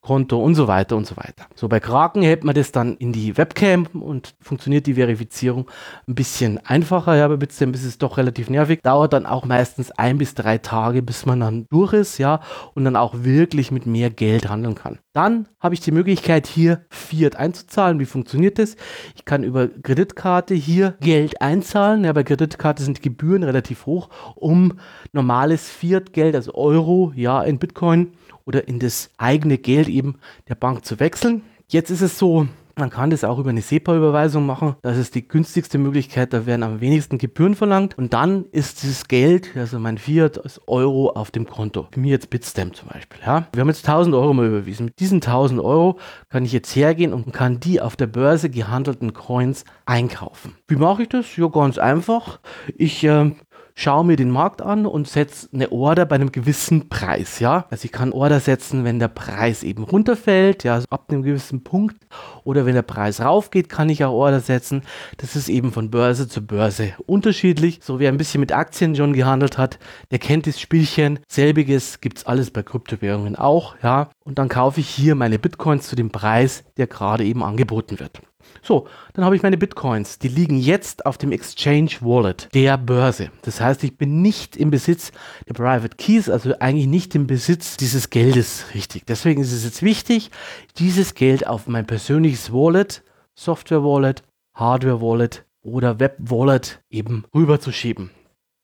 Bankkonto 0.00 0.42
und 0.42 0.54
so 0.54 0.66
weiter 0.66 0.96
und 0.96 1.06
so 1.06 1.16
weiter. 1.16 1.46
So 1.54 1.68
bei 1.68 1.80
Kraken 1.80 2.22
hält 2.22 2.44
man 2.44 2.54
das 2.54 2.72
dann 2.72 2.96
in 2.96 3.12
die 3.12 3.36
Webcam 3.36 3.86
und 3.92 4.34
funktioniert 4.40 4.86
die 4.86 4.94
Verifizierung 4.94 5.70
ein 6.08 6.14
bisschen 6.14 6.58
einfacher. 6.66 7.16
Ja, 7.16 7.28
bei 7.28 7.36
Bitstamp 7.36 7.74
ist 7.74 7.84
es 7.84 7.98
doch 7.98 8.18
relativ 8.18 8.50
nervig. 8.50 8.80
Dauert 8.82 9.12
dann 9.12 9.26
auch 9.26 9.44
meistens 9.44 9.90
ein 9.92 10.18
bis 10.18 10.34
drei 10.34 10.58
Tage, 10.58 11.02
bis 11.02 11.26
man 11.26 11.40
dann 11.40 11.66
durch 11.70 11.92
ist, 11.92 12.18
ja, 12.18 12.40
und 12.74 12.84
dann 12.84 12.96
auch 12.96 13.14
wirklich 13.22 13.70
mit 13.70 13.86
mehr 13.86 14.10
Geld 14.10 14.48
handeln 14.48 14.74
kann. 14.74 14.98
Dann 15.12 15.48
habe 15.58 15.74
ich 15.74 15.80
die 15.80 15.92
Möglichkeit, 15.92 16.46
hier 16.46 16.84
Fiat 16.88 17.36
einzuzahlen. 17.36 17.98
Wie 17.98 18.04
funktioniert 18.04 18.58
das? 18.58 18.76
Ich 19.16 19.24
kann 19.24 19.42
über 19.42 19.68
Kreditkarte 19.68 20.54
hier 20.54 20.94
Geld 21.00 21.40
einzahlen. 21.42 22.04
Ja, 22.04 22.12
bei 22.12 22.22
Kreditkarte 22.22 22.82
sind 22.82 22.98
die 22.98 23.02
Gebühren 23.02 23.42
relativ 23.42 23.86
hoch, 23.86 24.08
um 24.36 24.78
normales 25.12 25.68
Fiat-Geld, 25.68 26.34
also 26.34 26.54
Euro, 26.54 27.12
ja, 27.14 27.42
in 27.42 27.58
Bitcoin 27.58 28.12
oder 28.44 28.68
in 28.68 28.78
das 28.78 29.10
eigene 29.18 29.58
Geld 29.58 29.88
eben 29.88 30.16
der 30.48 30.54
Bank 30.54 30.84
zu 30.84 31.00
wechseln. 31.00 31.42
Jetzt 31.68 31.90
ist 31.90 32.00
es 32.00 32.18
so, 32.18 32.48
man 32.80 32.90
kann 32.90 33.10
das 33.10 33.24
auch 33.24 33.38
über 33.38 33.50
eine 33.50 33.60
SEPA-Überweisung 33.60 34.46
machen. 34.46 34.74
Das 34.82 34.96
ist 34.96 35.14
die 35.14 35.28
günstigste 35.28 35.76
Möglichkeit. 35.76 36.32
Da 36.32 36.46
werden 36.46 36.62
am 36.62 36.80
wenigsten 36.80 37.18
Gebühren 37.18 37.54
verlangt. 37.54 37.96
Und 37.98 38.14
dann 38.14 38.46
ist 38.52 38.82
dieses 38.82 39.06
Geld, 39.06 39.50
also 39.54 39.78
mein 39.78 39.98
Fiat, 39.98 40.42
als 40.42 40.60
Euro 40.66 41.10
auf 41.10 41.30
dem 41.30 41.46
Konto. 41.46 41.88
Für 41.92 42.00
mich 42.00 42.10
jetzt 42.10 42.30
Bitstamp 42.30 42.74
zum 42.74 42.88
Beispiel. 42.88 43.20
Ja. 43.24 43.46
Wir 43.52 43.60
haben 43.60 43.68
jetzt 43.68 43.86
1000 43.86 44.14
Euro 44.14 44.32
mal 44.32 44.46
überwiesen. 44.46 44.86
Mit 44.86 44.98
diesen 44.98 45.16
1000 45.16 45.60
Euro 45.60 45.98
kann 46.30 46.44
ich 46.44 46.52
jetzt 46.52 46.74
hergehen 46.74 47.12
und 47.12 47.32
kann 47.32 47.60
die 47.60 47.80
auf 47.80 47.96
der 47.96 48.06
Börse 48.06 48.48
gehandelten 48.48 49.12
Coins 49.12 49.64
einkaufen. 49.84 50.56
Wie 50.66 50.76
mache 50.76 51.02
ich 51.02 51.10
das? 51.10 51.36
Ja, 51.36 51.48
ganz 51.48 51.76
einfach. 51.76 52.40
Ich 52.76 53.04
äh, 53.04 53.32
schaue 53.80 54.04
mir 54.04 54.16
den 54.16 54.30
Markt 54.30 54.60
an 54.60 54.84
und 54.84 55.08
setze 55.08 55.48
eine 55.54 55.72
Order 55.72 56.04
bei 56.04 56.16
einem 56.16 56.32
gewissen 56.32 56.88
Preis, 56.90 57.40
ja. 57.40 57.66
Also 57.70 57.86
ich 57.86 57.92
kann 57.92 58.12
Order 58.12 58.38
setzen, 58.38 58.84
wenn 58.84 58.98
der 58.98 59.08
Preis 59.08 59.62
eben 59.62 59.84
runterfällt, 59.84 60.64
ja, 60.64 60.74
also 60.74 60.86
ab 60.90 61.06
einem 61.08 61.22
gewissen 61.22 61.64
Punkt. 61.64 61.96
Oder 62.44 62.66
wenn 62.66 62.74
der 62.74 62.82
Preis 62.82 63.20
raufgeht, 63.20 63.70
kann 63.70 63.88
ich 63.88 64.04
auch 64.04 64.12
Order 64.12 64.40
setzen. 64.40 64.82
Das 65.16 65.34
ist 65.34 65.48
eben 65.48 65.72
von 65.72 65.90
Börse 65.90 66.28
zu 66.28 66.46
Börse 66.46 66.92
unterschiedlich. 67.06 67.80
So 67.82 67.98
wer 67.98 68.10
ein 68.10 68.18
bisschen 68.18 68.40
mit 68.40 68.52
Aktien 68.52 68.94
schon 68.94 69.14
gehandelt 69.14 69.56
hat, 69.56 69.78
der 70.10 70.18
kennt 70.18 70.46
das 70.46 70.60
Spielchen. 70.60 71.20
Selbiges 71.26 72.00
gibt 72.00 72.18
es 72.18 72.26
alles 72.26 72.50
bei 72.50 72.62
Kryptowährungen 72.62 73.34
auch, 73.34 73.76
ja. 73.82 74.10
Und 74.24 74.38
dann 74.38 74.50
kaufe 74.50 74.80
ich 74.80 74.88
hier 74.88 75.14
meine 75.14 75.38
Bitcoins 75.38 75.88
zu 75.88 75.96
dem 75.96 76.10
Preis, 76.10 76.64
der 76.76 76.86
gerade 76.86 77.24
eben 77.24 77.42
angeboten 77.42 77.98
wird. 77.98 78.20
So, 78.62 78.86
dann 79.14 79.24
habe 79.24 79.36
ich 79.36 79.42
meine 79.42 79.56
Bitcoins. 79.56 80.18
Die 80.18 80.28
liegen 80.28 80.58
jetzt 80.58 81.06
auf 81.06 81.18
dem 81.18 81.32
Exchange 81.32 81.90
Wallet 82.00 82.48
der 82.54 82.78
Börse. 82.78 83.30
Das 83.42 83.60
heißt, 83.60 83.84
ich 83.84 83.96
bin 83.96 84.22
nicht 84.22 84.56
im 84.56 84.70
Besitz 84.70 85.12
der 85.48 85.54
Private 85.54 85.96
Keys, 85.96 86.28
also 86.28 86.54
eigentlich 86.58 86.86
nicht 86.86 87.14
im 87.14 87.26
Besitz 87.26 87.76
dieses 87.76 88.10
Geldes, 88.10 88.66
richtig. 88.74 89.06
Deswegen 89.06 89.40
ist 89.40 89.52
es 89.52 89.64
jetzt 89.64 89.82
wichtig, 89.82 90.30
dieses 90.78 91.14
Geld 91.14 91.46
auf 91.46 91.66
mein 91.66 91.86
persönliches 91.86 92.52
Wallet, 92.52 93.02
Software 93.34 93.82
Wallet, 93.82 94.22
Hardware 94.54 95.00
Wallet 95.00 95.44
oder 95.62 96.00
Web 96.00 96.16
Wallet 96.18 96.82
eben 96.90 97.24
rüberzuschieben. 97.34 98.10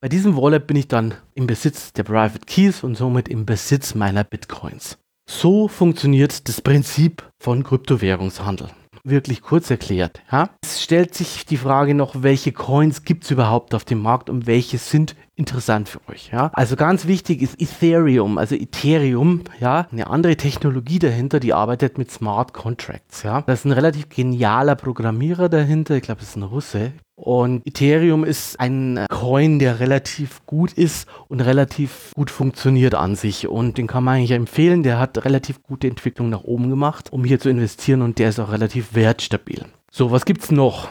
Bei 0.00 0.09
diesem 0.09 0.37
Wallet 0.37 0.66
bin 0.66 0.76
ich 0.76 0.88
dann 0.88 1.14
im 1.35 1.47
Besitz 1.47 1.92
der 1.92 2.04
Private 2.04 2.45
Keys 2.47 2.85
und 2.85 2.97
somit 2.97 3.28
im 3.28 3.47
Besitz 3.47 3.95
meiner 3.95 4.25
Bitcoins. 4.25 4.99
So 5.28 5.68
funktioniert 5.68 6.49
das 6.49 6.61
Prinzip 6.61 7.28
von 7.40 7.64
Kryptowährungshandel 7.64 8.71
wirklich 9.08 9.42
kurz 9.42 9.70
erklärt. 9.70 10.20
Ja? 10.30 10.50
Es 10.62 10.82
stellt 10.82 11.14
sich 11.14 11.46
die 11.46 11.56
Frage 11.56 11.94
noch, 11.94 12.22
welche 12.22 12.52
Coins 12.52 13.04
gibt 13.04 13.25
es 13.25 13.30
überhaupt 13.30 13.75
auf 13.75 13.84
dem 13.84 14.02
Markt 14.02 14.30
und 14.30 14.46
welche 14.46 14.78
sind 14.78 15.16
interessant 15.36 15.88
für 15.88 16.00
euch. 16.08 16.30
Ja? 16.32 16.50
Also 16.54 16.76
ganz 16.76 17.06
wichtig 17.06 17.42
ist 17.42 17.60
Ethereum, 17.60 18.38
also 18.38 18.54
Ethereum, 18.54 19.42
ja, 19.60 19.86
eine 19.92 20.08
andere 20.08 20.36
Technologie 20.36 20.98
dahinter, 20.98 21.40
die 21.40 21.52
arbeitet 21.52 21.98
mit 21.98 22.10
Smart 22.10 22.52
Contracts. 22.52 23.22
Ja? 23.22 23.42
Da 23.42 23.52
ist 23.52 23.64
ein 23.64 23.72
relativ 23.72 24.08
genialer 24.08 24.74
Programmierer 24.74 25.48
dahinter, 25.48 25.96
ich 25.96 26.02
glaube, 26.02 26.20
das 26.20 26.30
ist 26.30 26.36
ein 26.36 26.42
Russe, 26.42 26.92
und 27.16 27.66
Ethereum 27.66 28.24
ist 28.24 28.60
ein 28.60 29.06
Coin, 29.08 29.58
der 29.58 29.80
relativ 29.80 30.44
gut 30.44 30.74
ist 30.74 31.08
und 31.28 31.40
relativ 31.40 32.12
gut 32.14 32.30
funktioniert 32.30 32.94
an 32.94 33.16
sich. 33.16 33.48
Und 33.48 33.78
den 33.78 33.86
kann 33.86 34.04
man 34.04 34.16
eigentlich 34.16 34.32
empfehlen. 34.32 34.82
Der 34.82 34.98
hat 34.98 35.24
relativ 35.24 35.62
gute 35.62 35.88
Entwicklung 35.88 36.28
nach 36.28 36.44
oben 36.44 36.68
gemacht, 36.68 37.10
um 37.10 37.24
hier 37.24 37.40
zu 37.40 37.48
investieren. 37.48 38.02
Und 38.02 38.18
der 38.18 38.28
ist 38.28 38.38
auch 38.38 38.52
relativ 38.52 38.94
wertstabil. 38.94 39.64
So, 39.90 40.10
was 40.10 40.26
gibt's 40.26 40.50
noch? 40.50 40.90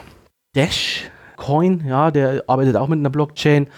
Dash 0.56 1.12
Coin, 1.36 1.84
ja, 1.86 2.10
der 2.10 2.44
arbeitet 2.48 2.76
auch 2.76 2.88
mit 2.88 2.98
einer 2.98 3.10
Blockchain. 3.10 3.68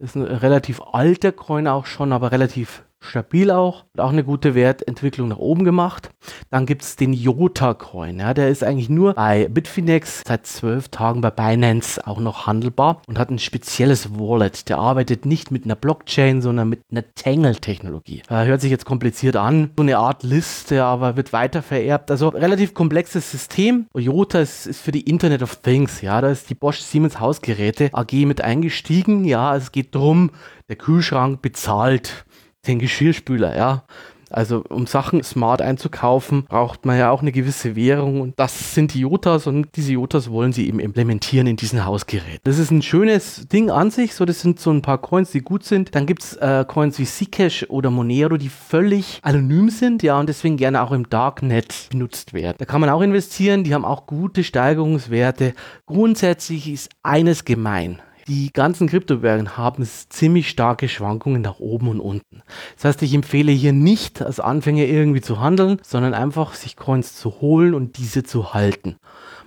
Ist 0.00 0.16
ein 0.16 0.22
relativ 0.22 0.80
alter 0.80 1.30
Coin 1.30 1.68
auch 1.68 1.84
schon, 1.84 2.14
aber 2.14 2.32
relativ 2.32 2.84
stabil 3.00 3.50
auch, 3.50 3.84
hat 3.94 4.00
auch 4.00 4.10
eine 4.10 4.24
gute 4.24 4.54
Wertentwicklung 4.54 5.28
nach 5.28 5.38
oben 5.38 5.64
gemacht. 5.64 6.10
Dann 6.50 6.66
gibt 6.66 6.82
es 6.82 6.96
den 6.96 7.12
Jota 7.12 7.74
Coin, 7.74 8.20
ja, 8.20 8.34
der 8.34 8.48
ist 8.48 8.62
eigentlich 8.62 8.88
nur 8.88 9.14
bei 9.14 9.48
Bitfinex 9.48 10.22
seit 10.26 10.46
zwölf 10.46 10.88
Tagen 10.88 11.20
bei 11.20 11.30
Binance 11.30 12.06
auch 12.06 12.20
noch 12.20 12.46
handelbar 12.46 13.02
und 13.06 13.18
hat 13.18 13.30
ein 13.30 13.38
spezielles 13.38 14.18
Wallet. 14.18 14.68
Der 14.68 14.78
arbeitet 14.78 15.26
nicht 15.26 15.50
mit 15.50 15.64
einer 15.64 15.76
Blockchain, 15.76 16.42
sondern 16.42 16.68
mit 16.68 16.82
einer 16.90 17.04
Tangle-Technologie. 17.14 18.22
Äh, 18.28 18.44
hört 18.44 18.60
sich 18.60 18.70
jetzt 18.70 18.84
kompliziert 18.84 19.36
an, 19.36 19.70
so 19.76 19.82
eine 19.82 19.98
Art 19.98 20.22
Liste, 20.22 20.84
aber 20.84 21.16
wird 21.16 21.32
weiter 21.32 21.62
vererbt. 21.62 22.10
Also 22.10 22.28
relativ 22.28 22.74
komplexes 22.74 23.30
System. 23.30 23.86
Jota 23.94 24.40
ist, 24.40 24.66
ist 24.66 24.80
für 24.80 24.92
die 24.92 25.08
Internet 25.08 25.42
of 25.42 25.56
Things, 25.56 26.02
ja, 26.02 26.20
da 26.20 26.28
ist 26.28 26.50
die 26.50 26.54
Bosch 26.54 26.80
Siemens 26.80 27.18
Hausgeräte 27.18 27.90
AG 27.92 28.12
mit 28.26 28.40
eingestiegen. 28.40 29.24
Ja, 29.24 29.56
es 29.56 29.72
geht 29.72 29.94
darum, 29.94 30.30
der 30.68 30.76
Kühlschrank 30.76 31.42
bezahlt 31.42 32.24
den 32.66 32.78
Geschirrspüler, 32.78 33.56
ja. 33.56 33.84
Also 34.30 34.62
um 34.68 34.86
Sachen 34.86 35.24
smart 35.24 35.60
einzukaufen, 35.60 36.44
braucht 36.44 36.86
man 36.86 36.96
ja 36.96 37.10
auch 37.10 37.20
eine 37.20 37.32
gewisse 37.32 37.74
Währung 37.74 38.20
und 38.20 38.38
das 38.38 38.74
sind 38.74 38.94
die 38.94 39.00
Jotas 39.00 39.48
und 39.48 39.66
diese 39.74 39.92
Jotas 39.92 40.30
wollen 40.30 40.52
sie 40.52 40.68
eben 40.68 40.78
implementieren 40.78 41.48
in 41.48 41.56
diesen 41.56 41.84
Hausgerät. 41.84 42.40
Das 42.44 42.58
ist 42.58 42.70
ein 42.70 42.82
schönes 42.82 43.48
Ding 43.48 43.70
an 43.70 43.90
sich, 43.90 44.14
so 44.14 44.24
das 44.24 44.40
sind 44.40 44.60
so 44.60 44.70
ein 44.70 44.82
paar 44.82 44.98
Coins, 44.98 45.32
die 45.32 45.40
gut 45.40 45.64
sind. 45.64 45.96
Dann 45.96 46.06
gibt 46.06 46.22
es 46.22 46.36
äh, 46.36 46.64
Coins 46.66 47.00
wie 47.00 47.06
Zcash 47.06 47.66
oder 47.68 47.90
Monero, 47.90 48.36
die 48.36 48.50
völlig 48.50 49.18
anonym 49.22 49.68
sind, 49.68 50.04
ja, 50.04 50.18
und 50.20 50.28
deswegen 50.28 50.56
gerne 50.56 50.80
auch 50.82 50.92
im 50.92 51.10
Darknet 51.10 51.88
benutzt 51.90 52.32
werden. 52.32 52.56
Da 52.58 52.66
kann 52.66 52.80
man 52.80 52.90
auch 52.90 53.02
investieren, 53.02 53.64
die 53.64 53.74
haben 53.74 53.84
auch 53.84 54.06
gute 54.06 54.44
Steigerungswerte. 54.44 55.54
Grundsätzlich 55.86 56.70
ist 56.70 56.90
eines 57.02 57.44
gemein 57.44 58.00
die 58.30 58.52
ganzen 58.52 58.86
Kryptowährungen 58.86 59.56
haben 59.56 59.84
ziemlich 59.84 60.48
starke 60.48 60.88
Schwankungen 60.88 61.42
nach 61.42 61.58
oben 61.58 61.88
und 61.88 61.98
unten. 61.98 62.42
Das 62.76 62.84
heißt, 62.84 63.02
ich 63.02 63.12
empfehle 63.12 63.50
hier 63.50 63.72
nicht 63.72 64.22
als 64.22 64.38
Anfänger 64.38 64.84
irgendwie 64.84 65.20
zu 65.20 65.40
handeln, 65.40 65.80
sondern 65.82 66.14
einfach 66.14 66.54
sich 66.54 66.76
Coins 66.76 67.16
zu 67.16 67.40
holen 67.40 67.74
und 67.74 67.98
diese 67.98 68.22
zu 68.22 68.54
halten. 68.54 68.98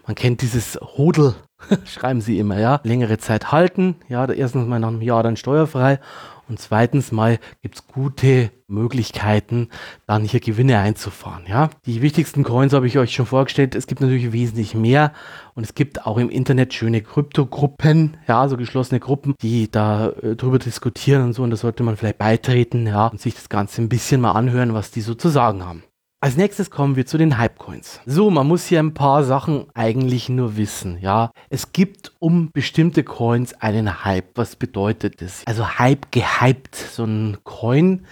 Man 0.06 0.16
kennt 0.16 0.42
dieses 0.42 0.78
Hodel, 0.82 1.34
schreiben 1.86 2.20
sie 2.20 2.40
immer, 2.40 2.60
ja. 2.60 2.82
Längere 2.84 3.18
Zeit 3.20 3.54
halten, 3.54 3.96
ja, 4.10 4.30
erstens 4.30 4.68
mal 4.68 4.82
nach 4.82 4.90
einem 4.90 5.02
Jahr 5.02 5.24
dann 5.24 5.38
steuerfrei 5.38 6.02
und 6.50 6.60
zweitens 6.60 7.12
mal 7.12 7.40
gibt 7.62 7.76
es 7.76 7.88
gute 7.88 8.52
Möglichkeiten, 8.68 9.70
dann 10.08 10.24
hier 10.24 10.40
Gewinne 10.40 10.80
einzufahren. 10.80 11.44
Ja? 11.48 11.70
Die 11.86 12.02
wichtigsten 12.02 12.44
Coins 12.44 12.74
habe 12.74 12.88
ich 12.88 12.98
euch 12.98 13.14
schon 13.14 13.26
vorgestellt. 13.26 13.76
Es 13.76 13.88
gibt 13.88 14.02
natürlich 14.02 14.32
wesentlich 14.34 14.76
mehr 14.76 15.14
und 15.56 15.64
es 15.64 15.76
gibt 15.76 16.06
auch 16.06 16.18
im 16.18 16.30
Internet 16.30 16.74
schöne 16.74 17.02
Kryptogruppen, 17.02 18.18
ja, 18.28 18.48
so 18.48 18.58
geschlossene 18.58 19.00
Gruppen, 19.00 19.36
die 19.42 19.70
da 19.72 20.10
äh, 20.10 20.36
drüber 20.36 20.60
diskutieren 20.60 21.24
und 21.24 21.34
so. 21.34 21.44
Und 21.44 21.52
da 21.52 21.58
sollte 21.58 21.84
man 21.84 21.98
vielleicht 21.98 22.18
beitreten, 22.18 22.88
ja, 22.88 23.08
und 23.08 23.22
sich 23.22 23.36
das 23.36 23.50
Ganze 23.50 23.82
ein 23.82 23.90
bisschen 23.90 24.22
mal 24.22 24.32
anhören, 24.32 24.74
was 24.74 24.92
die 24.92 25.02
so 25.02 25.14
zu 25.14 25.30
sagen 25.30 25.64
haben. 25.66 25.84
Als 26.24 26.38
nächstes 26.38 26.70
kommen 26.70 26.96
wir 26.96 27.06
zu 27.06 27.18
den 27.18 27.38
Hypecoins. 27.38 28.00
So, 28.06 28.30
man 28.30 28.48
muss 28.48 28.66
hier 28.66 28.80
ein 28.80 28.94
paar 28.94 29.26
Sachen 29.26 29.66
eigentlich 29.74 30.30
nur 30.30 30.56
wissen, 30.56 30.98
ja. 31.02 31.32
Es 31.50 31.74
gibt 31.74 32.14
um 32.20 32.50
bestimmte 32.54 33.04
Coins 33.04 33.54
einen 33.56 34.06
Hype. 34.06 34.30
Was 34.36 34.56
bedeutet 34.56 35.22
das? 35.22 35.44
Also 35.46 35.80
Hype 35.80 36.14
gehypt. 36.14 36.78
So 36.78 37.04
ein 37.04 37.40
Coin 37.44 38.06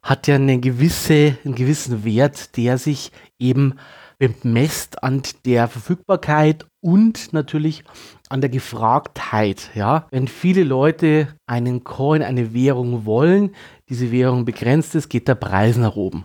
hat 0.00 0.28
ja 0.28 0.36
eine 0.36 0.60
gewisse, 0.60 1.38
einen 1.44 1.56
gewissen 1.56 2.04
Wert, 2.04 2.56
der 2.56 2.78
sich 2.78 3.10
eben 3.40 3.74
bemisst 4.20 5.02
an 5.02 5.22
der 5.44 5.66
Verfügbarkeit 5.66 6.66
und 6.80 7.32
natürlich 7.32 7.82
an 8.28 8.40
der 8.40 8.50
Gefragtheit, 8.50 9.70
ja. 9.74 10.06
Wenn 10.12 10.28
viele 10.28 10.62
Leute 10.62 11.26
einen 11.48 11.82
Coin, 11.82 12.22
eine 12.22 12.54
Währung 12.54 13.06
wollen, 13.06 13.56
diese 13.88 14.12
Währung 14.12 14.44
begrenzt 14.44 14.94
ist, 14.94 15.08
geht 15.08 15.26
der 15.26 15.34
Preis 15.34 15.76
nach 15.78 15.96
oben. 15.96 16.22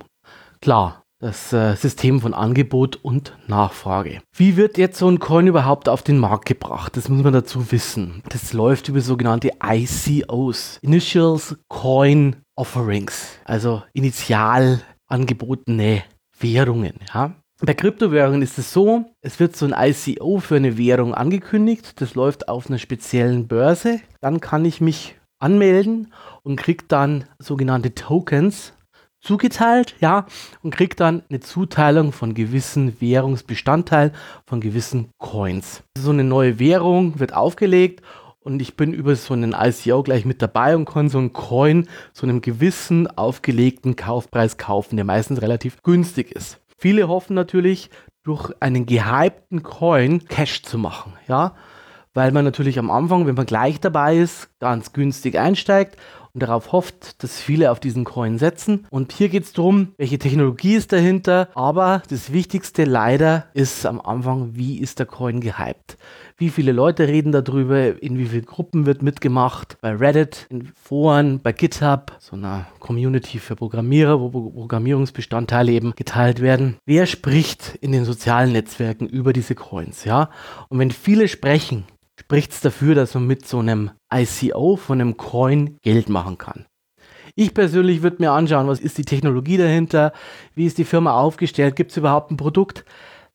Klar, 0.61 1.04
das 1.19 1.53
äh, 1.53 1.75
System 1.75 2.21
von 2.21 2.33
Angebot 2.33 2.97
und 2.97 3.37
Nachfrage. 3.47 4.21
Wie 4.35 4.57
wird 4.57 4.77
jetzt 4.77 4.99
so 4.99 5.09
ein 5.09 5.19
Coin 5.19 5.47
überhaupt 5.47 5.89
auf 5.89 6.03
den 6.03 6.17
Markt 6.17 6.45
gebracht? 6.45 6.97
Das 6.97 7.09
muss 7.09 7.23
man 7.23 7.33
dazu 7.33 7.71
wissen. 7.71 8.21
Das 8.29 8.53
läuft 8.53 8.89
über 8.89 9.01
sogenannte 9.01 9.51
ICOs, 9.63 10.79
Initials 10.81 11.55
Coin 11.67 12.37
Offerings, 12.55 13.39
also 13.43 13.83
initial 13.93 14.81
angebotene 15.07 16.03
Währungen. 16.39 16.95
Ja? 17.13 17.35
Bei 17.61 17.73
Kryptowährungen 17.73 18.41
ist 18.41 18.57
es 18.57 18.71
so, 18.71 19.05
es 19.21 19.39
wird 19.39 19.55
so 19.55 19.65
ein 19.65 19.75
ICO 19.77 20.39
für 20.39 20.55
eine 20.55 20.77
Währung 20.77 21.13
angekündigt, 21.13 22.01
das 22.01 22.15
läuft 22.15 22.49
auf 22.49 22.67
einer 22.67 22.79
speziellen 22.79 23.47
Börse, 23.47 24.01
dann 24.21 24.41
kann 24.41 24.65
ich 24.65 24.81
mich 24.81 25.15
anmelden 25.39 26.13
und 26.43 26.57
kriege 26.57 26.85
dann 26.87 27.25
sogenannte 27.39 27.93
Tokens 27.93 28.73
zugeteilt, 29.25 29.95
ja, 29.99 30.25
und 30.61 30.73
kriegt 30.73 30.99
dann 30.99 31.23
eine 31.29 31.39
Zuteilung 31.39 32.11
von 32.11 32.33
gewissen 32.33 33.01
Währungsbestandteilen, 33.01 34.11
von 34.45 34.61
gewissen 34.61 35.09
Coins. 35.17 35.83
So 35.97 36.11
eine 36.11 36.23
neue 36.23 36.59
Währung 36.59 37.19
wird 37.19 37.33
aufgelegt 37.33 38.01
und 38.39 38.61
ich 38.61 38.77
bin 38.77 38.93
über 38.93 39.15
so 39.15 39.33
einen 39.33 39.55
ICO 39.59 40.03
gleich 40.03 40.25
mit 40.25 40.41
dabei 40.41 40.75
und 40.75 40.85
kann 40.85 41.09
so 41.09 41.17
einen 41.17 41.33
Coin 41.33 41.87
zu 42.13 42.25
einem 42.27 42.41
gewissen 42.41 43.07
aufgelegten 43.07 43.95
Kaufpreis 43.95 44.57
kaufen, 44.57 44.95
der 44.95 45.05
meistens 45.05 45.41
relativ 45.41 45.81
günstig 45.81 46.31
ist. 46.31 46.61
Viele 46.77 47.07
hoffen 47.07 47.33
natürlich, 47.33 47.89
durch 48.23 48.51
einen 48.59 48.85
gehypten 48.87 49.61
Coin 49.61 50.25
Cash 50.27 50.63
zu 50.63 50.79
machen, 50.79 51.13
ja, 51.27 51.55
weil 52.15 52.31
man 52.31 52.43
natürlich 52.43 52.79
am 52.79 52.89
Anfang, 52.89 53.27
wenn 53.27 53.35
man 53.35 53.45
gleich 53.45 53.79
dabei 53.79 54.17
ist, 54.17 54.49
ganz 54.59 54.93
günstig 54.93 55.37
einsteigt 55.37 55.97
und 56.35 56.41
darauf 56.41 56.73
hofft, 56.73 57.23
dass 57.23 57.39
viele 57.39 57.71
auf 57.71 57.79
diesen 57.79 58.03
Coin 58.03 58.37
setzen. 58.37 58.85
Und 58.89 59.13
hier 59.13 59.29
geht 59.29 59.43
es 59.43 59.53
darum, 59.53 59.93
welche 59.97 60.19
Technologie 60.19 60.75
ist 60.75 60.91
dahinter. 60.91 61.47
Aber 61.55 62.03
das 62.09 62.33
Wichtigste 62.33 62.83
leider 62.83 63.45
ist 63.53 63.85
am 63.85 64.01
Anfang, 64.01 64.49
wie 64.53 64.77
ist 64.77 64.99
der 64.99 65.05
Coin 65.05 65.39
gehypt? 65.39 65.97
Wie 66.37 66.49
viele 66.49 66.73
Leute 66.73 67.07
reden 67.07 67.31
darüber? 67.31 68.03
In 68.03 68.17
wie 68.17 68.25
vielen 68.25 68.45
Gruppen 68.45 68.85
wird 68.85 69.01
mitgemacht? 69.01 69.77
Bei 69.79 69.95
Reddit, 69.95 70.47
in 70.49 70.73
Foren, 70.75 71.39
bei 71.41 71.53
GitHub, 71.53 72.11
so 72.19 72.35
einer 72.35 72.67
Community 72.79 73.39
für 73.39 73.55
Programmierer, 73.55 74.19
wo 74.19 74.29
Programmierungsbestandteile 74.29 75.71
eben 75.71 75.95
geteilt 75.95 76.41
werden. 76.41 76.75
Wer 76.85 77.05
spricht 77.05 77.75
in 77.79 77.93
den 77.93 78.03
sozialen 78.03 78.51
Netzwerken 78.51 79.07
über 79.07 79.31
diese 79.31 79.55
Coins? 79.55 80.03
Ja? 80.03 80.29
Und 80.67 80.79
wenn 80.79 80.91
viele 80.91 81.29
sprechen, 81.29 81.85
spricht 82.25 82.53
es 82.53 82.61
dafür, 82.61 82.95
dass 82.95 83.13
man 83.13 83.27
mit 83.27 83.47
so 83.47 83.59
einem 83.59 83.91
ICO 84.11 84.77
von 84.77 84.99
einem 84.99 85.15
Coin 85.15 85.77
Geld 85.83 86.09
machen 86.09 86.39
kann. 86.39 86.65
Ich 87.35 87.53
persönlich 87.53 88.01
würde 88.01 88.17
mir 88.19 88.31
anschauen, 88.31 88.67
was 88.67 88.79
ist 88.79 88.97
die 88.97 89.05
Technologie 89.05 89.57
dahinter, 89.57 90.11
wie 90.55 90.65
ist 90.65 90.79
die 90.79 90.85
Firma 90.85 91.19
aufgestellt, 91.19 91.75
gibt 91.75 91.91
es 91.91 91.97
überhaupt 91.97 92.31
ein 92.31 92.37
Produkt. 92.37 92.83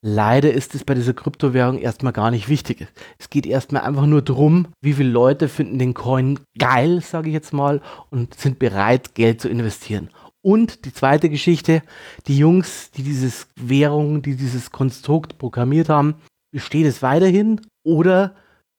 Leider 0.02 0.52
ist 0.52 0.74
es 0.74 0.82
bei 0.82 0.94
dieser 0.94 1.12
Kryptowährung 1.12 1.78
erstmal 1.78 2.12
gar 2.12 2.32
nicht 2.32 2.48
wichtig. 2.48 2.88
Es 3.18 3.30
geht 3.30 3.46
erstmal 3.46 3.82
einfach 3.82 4.06
nur 4.06 4.22
darum, 4.22 4.66
wie 4.80 4.94
viele 4.94 5.10
Leute 5.10 5.48
finden 5.48 5.78
den 5.78 5.94
Coin 5.94 6.40
geil, 6.58 7.00
sage 7.00 7.28
ich 7.28 7.34
jetzt 7.34 7.52
mal, 7.52 7.80
und 8.10 8.34
sind 8.34 8.58
bereit, 8.58 9.14
Geld 9.14 9.40
zu 9.40 9.48
investieren. 9.48 10.10
Und 10.42 10.84
die 10.84 10.92
zweite 10.92 11.28
Geschichte, 11.28 11.82
die 12.26 12.38
Jungs, 12.38 12.90
die 12.90 13.04
dieses 13.04 13.46
Währung, 13.54 14.22
die 14.22 14.34
dieses 14.34 14.72
Konstrukt 14.72 15.38
programmiert 15.38 15.88
haben, 15.88 16.14
besteht 16.50 16.86
es 16.86 17.02
weiterhin 17.02 17.60
oder 17.84 18.34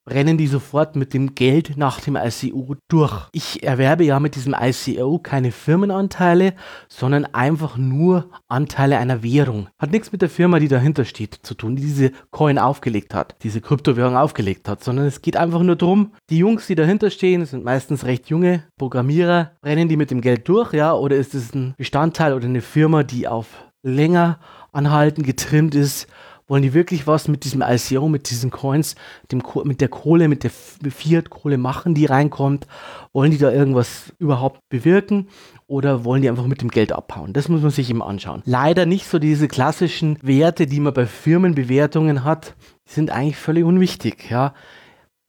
brennen 0.05 0.37
die 0.37 0.47
sofort 0.47 0.95
mit 0.95 1.13
dem 1.13 1.35
Geld 1.35 1.77
nach 1.77 1.99
dem 1.99 2.15
ICO 2.15 2.75
durch. 2.87 3.29
Ich 3.31 3.63
erwerbe 3.63 4.03
ja 4.03 4.19
mit 4.19 4.35
diesem 4.35 4.55
ICO 4.59 5.19
keine 5.19 5.51
Firmenanteile, 5.51 6.53
sondern 6.89 7.25
einfach 7.25 7.77
nur 7.77 8.29
Anteile 8.47 8.97
einer 8.97 9.23
Währung. 9.23 9.67
Hat 9.77 9.91
nichts 9.91 10.11
mit 10.11 10.21
der 10.21 10.29
Firma, 10.29 10.59
die 10.59 10.67
dahinter 10.67 11.05
steht, 11.05 11.39
zu 11.43 11.53
tun, 11.53 11.75
die 11.75 11.83
diese 11.83 12.11
Coin 12.31 12.57
aufgelegt 12.57 13.13
hat, 13.13 13.35
diese 13.43 13.61
Kryptowährung 13.61 14.17
aufgelegt 14.17 14.67
hat, 14.67 14.83
sondern 14.83 15.05
es 15.05 15.21
geht 15.21 15.37
einfach 15.37 15.61
nur 15.61 15.75
darum, 15.75 16.13
die 16.29 16.37
Jungs, 16.37 16.67
die 16.67 16.75
dahinter 16.75 17.09
stehen, 17.09 17.45
sind 17.45 17.63
meistens 17.63 18.05
recht 18.05 18.29
junge 18.29 18.63
Programmierer, 18.77 19.51
brennen 19.61 19.87
die 19.87 19.97
mit 19.97 20.11
dem 20.11 20.21
Geld 20.21 20.47
durch, 20.47 20.73
ja, 20.73 20.93
oder 20.93 21.15
ist 21.15 21.35
es 21.35 21.53
ein 21.53 21.75
Bestandteil 21.77 22.33
oder 22.33 22.45
eine 22.45 22.61
Firma, 22.61 23.03
die 23.03 23.27
auf 23.27 23.47
länger 23.83 24.39
anhalten 24.71 25.23
getrimmt 25.23 25.75
ist 25.75 26.07
wollen 26.47 26.63
die 26.63 26.73
wirklich 26.73 27.07
was 27.07 27.27
mit 27.27 27.43
diesem 27.43 27.63
ICO, 27.65 28.09
mit 28.09 28.29
diesen 28.29 28.51
Coins, 28.51 28.95
dem, 29.31 29.41
mit 29.63 29.81
der 29.81 29.87
Kohle, 29.87 30.27
mit 30.27 30.43
der 30.43 30.51
Fiat-Kohle 30.51 31.57
machen, 31.57 31.93
die 31.93 32.05
reinkommt? 32.05 32.67
Wollen 33.13 33.31
die 33.31 33.37
da 33.37 33.51
irgendwas 33.51 34.13
überhaupt 34.19 34.61
bewirken 34.69 35.27
oder 35.67 36.03
wollen 36.05 36.21
die 36.21 36.29
einfach 36.29 36.47
mit 36.47 36.61
dem 36.61 36.69
Geld 36.69 36.91
abhauen? 36.91 37.33
Das 37.33 37.49
muss 37.49 37.61
man 37.61 37.71
sich 37.71 37.89
eben 37.89 38.03
anschauen. 38.03 38.41
Leider 38.45 38.85
nicht 38.85 39.07
so 39.07 39.19
diese 39.19 39.47
klassischen 39.47 40.17
Werte, 40.21 40.67
die 40.67 40.79
man 40.79 40.93
bei 40.93 41.05
Firmenbewertungen 41.05 42.23
hat, 42.23 42.55
die 42.87 42.93
sind 42.93 43.11
eigentlich 43.11 43.37
völlig 43.37 43.63
unwichtig. 43.63 44.29
Ja. 44.29 44.53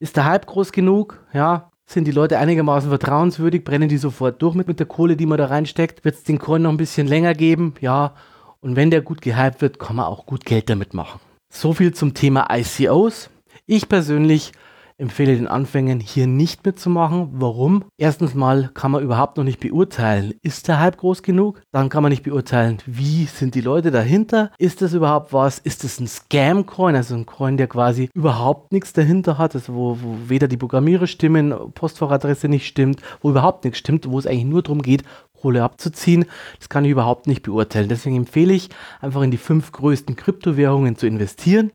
Ist 0.00 0.16
der 0.16 0.24
Hype 0.24 0.46
groß 0.46 0.72
genug? 0.72 1.24
Ja, 1.32 1.70
sind 1.86 2.06
die 2.06 2.12
Leute 2.12 2.38
einigermaßen 2.38 2.88
vertrauenswürdig? 2.88 3.64
Brennen 3.64 3.88
die 3.88 3.98
sofort 3.98 4.40
durch 4.42 4.54
mit, 4.54 4.66
mit 4.66 4.78
der 4.78 4.86
Kohle, 4.86 5.16
die 5.16 5.26
man 5.26 5.38
da 5.38 5.46
reinsteckt? 5.46 6.04
Wird 6.04 6.16
es 6.16 6.24
den 6.24 6.38
Coin 6.38 6.62
noch 6.62 6.70
ein 6.70 6.76
bisschen 6.76 7.06
länger 7.06 7.34
geben? 7.34 7.74
Ja, 7.80 8.14
und 8.62 8.76
wenn 8.76 8.90
der 8.90 9.02
gut 9.02 9.20
gehypt 9.20 9.60
wird, 9.60 9.78
kann 9.78 9.96
man 9.96 10.06
auch 10.06 10.24
gut 10.24 10.46
Geld 10.46 10.70
damit 10.70 10.94
machen. 10.94 11.20
So 11.50 11.74
viel 11.74 11.92
zum 11.92 12.14
Thema 12.14 12.48
ICOs. 12.50 13.28
Ich 13.66 13.88
persönlich 13.88 14.52
empfehle 14.98 15.34
den 15.34 15.48
Anfängern 15.48 15.98
hier 15.98 16.26
nicht 16.28 16.64
mitzumachen. 16.64 17.28
Warum? 17.32 17.84
Erstens 17.98 18.34
mal 18.34 18.70
kann 18.72 18.92
man 18.92 19.02
überhaupt 19.02 19.36
noch 19.36 19.44
nicht 19.44 19.58
beurteilen, 19.58 20.34
ist 20.42 20.68
der 20.68 20.78
Hype 20.78 20.96
groß 20.96 21.22
genug? 21.22 21.60
Dann 21.72 21.88
kann 21.88 22.02
man 22.02 22.10
nicht 22.10 22.22
beurteilen, 22.22 22.78
wie 22.86 23.24
sind 23.24 23.54
die 23.56 23.60
Leute 23.60 23.90
dahinter? 23.90 24.52
Ist 24.58 24.80
das 24.80 24.94
überhaupt 24.94 25.32
was? 25.32 25.58
Ist 25.58 25.82
das 25.82 25.98
ein 25.98 26.06
Scam-Coin, 26.06 26.94
also 26.94 27.16
ein 27.16 27.26
Coin, 27.26 27.56
der 27.56 27.66
quasi 27.66 28.10
überhaupt 28.14 28.72
nichts 28.72 28.92
dahinter 28.92 29.38
hat, 29.38 29.54
also 29.54 29.74
wo, 29.74 29.98
wo 30.00 30.16
weder 30.28 30.46
die 30.46 30.56
Programmierer 30.56 31.08
stimmen, 31.08 31.52
Postfachadresse 31.74 32.48
nicht 32.48 32.66
stimmt, 32.66 33.02
wo 33.20 33.30
überhaupt 33.30 33.64
nichts 33.64 33.80
stimmt, 33.80 34.08
wo 34.08 34.18
es 34.18 34.26
eigentlich 34.26 34.44
nur 34.44 34.62
darum 34.62 34.82
geht, 34.82 35.02
Kohle 35.42 35.64
abzuziehen. 35.64 36.24
Das 36.58 36.68
kann 36.68 36.84
ich 36.84 36.92
überhaupt 36.92 37.26
nicht 37.26 37.42
beurteilen. 37.42 37.88
Deswegen 37.88 38.16
empfehle 38.16 38.54
ich, 38.54 38.70
einfach 39.00 39.22
in 39.22 39.32
die 39.32 39.38
fünf 39.38 39.72
größten 39.72 40.14
Kryptowährungen 40.14 40.96
zu 40.96 41.06
investieren. 41.06 41.72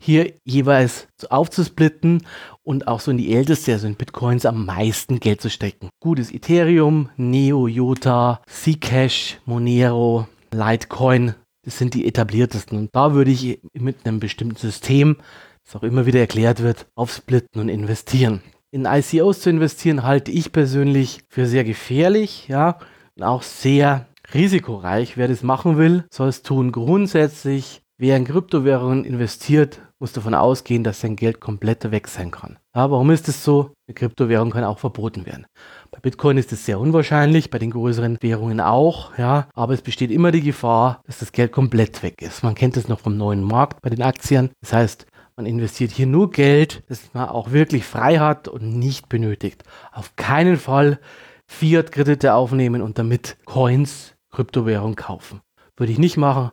Hier 0.00 0.34
jeweils 0.44 1.08
aufzusplitten 1.28 2.24
und 2.62 2.86
auch 2.86 3.00
so 3.00 3.10
in 3.10 3.18
die 3.18 3.34
älteste, 3.34 3.72
also 3.72 3.88
in 3.88 3.96
Bitcoins, 3.96 4.46
am 4.46 4.64
meisten 4.64 5.18
Geld 5.18 5.40
zu 5.40 5.50
stecken. 5.50 5.88
Gutes 6.00 6.32
Ethereum, 6.32 7.08
Neo, 7.16 7.66
Jota, 7.66 8.40
Zcash, 8.46 9.40
Monero, 9.44 10.28
Litecoin. 10.52 11.34
Das 11.64 11.76
sind 11.76 11.94
die 11.94 12.06
etabliertesten. 12.06 12.78
Und 12.78 12.90
da 12.94 13.14
würde 13.14 13.32
ich 13.32 13.60
mit 13.72 14.06
einem 14.06 14.20
bestimmten 14.20 14.56
System, 14.56 15.16
das 15.64 15.74
auch 15.74 15.82
immer 15.82 16.06
wieder 16.06 16.20
erklärt 16.20 16.62
wird, 16.62 16.86
aufsplitten 16.94 17.60
und 17.60 17.68
investieren. 17.68 18.42
In 18.70 18.84
ICOs 18.84 19.40
zu 19.40 19.50
investieren 19.50 20.04
halte 20.04 20.30
ich 20.30 20.52
persönlich 20.52 21.22
für 21.28 21.46
sehr 21.46 21.64
gefährlich, 21.64 22.46
ja 22.46 22.78
auch 23.22 23.42
sehr 23.42 24.06
risikoreich. 24.34 25.16
Wer 25.16 25.28
das 25.28 25.42
machen 25.42 25.78
will, 25.78 26.04
soll 26.10 26.28
es 26.28 26.42
tun. 26.42 26.72
Grundsätzlich, 26.72 27.82
wer 27.96 28.16
in 28.16 28.24
Kryptowährungen 28.24 29.04
investiert, 29.04 29.80
muss 30.00 30.12
davon 30.12 30.34
ausgehen, 30.34 30.84
dass 30.84 31.00
sein 31.00 31.16
Geld 31.16 31.40
komplett 31.40 31.90
weg 31.90 32.06
sein 32.06 32.30
kann. 32.30 32.58
Ja, 32.74 32.90
warum 32.90 33.10
ist 33.10 33.28
es 33.28 33.42
so? 33.42 33.72
Eine 33.88 33.94
Kryptowährung 33.94 34.50
kann 34.50 34.62
auch 34.62 34.78
verboten 34.78 35.26
werden. 35.26 35.46
Bei 35.90 35.98
Bitcoin 35.98 36.38
ist 36.38 36.52
es 36.52 36.64
sehr 36.64 36.78
unwahrscheinlich, 36.78 37.50
bei 37.50 37.58
den 37.58 37.72
größeren 37.72 38.18
Währungen 38.20 38.60
auch, 38.60 39.18
ja, 39.18 39.48
aber 39.54 39.74
es 39.74 39.82
besteht 39.82 40.12
immer 40.12 40.30
die 40.30 40.42
Gefahr, 40.42 41.02
dass 41.06 41.18
das 41.18 41.32
Geld 41.32 41.50
komplett 41.50 42.02
weg 42.02 42.22
ist. 42.22 42.44
Man 42.44 42.54
kennt 42.54 42.76
es 42.76 42.86
noch 42.86 43.00
vom 43.00 43.16
neuen 43.16 43.42
Markt 43.42 43.82
bei 43.82 43.90
den 43.90 44.02
Aktien. 44.02 44.50
Das 44.60 44.72
heißt, 44.72 45.06
man 45.36 45.46
investiert 45.46 45.90
hier 45.90 46.06
nur 46.06 46.30
Geld, 46.30 46.84
das 46.88 47.14
man 47.14 47.28
auch 47.28 47.50
wirklich 47.50 47.84
frei 47.84 48.18
hat 48.18 48.46
und 48.46 48.78
nicht 48.78 49.08
benötigt. 49.08 49.64
Auf 49.92 50.14
keinen 50.14 50.56
Fall 50.56 51.00
Fiat-Kredite 51.48 52.34
aufnehmen 52.34 52.82
und 52.82 52.98
damit 52.98 53.36
Coins, 53.44 54.14
Kryptowährung 54.30 54.94
kaufen. 54.94 55.40
Würde 55.76 55.92
ich 55.92 55.98
nicht 55.98 56.16
machen, 56.16 56.50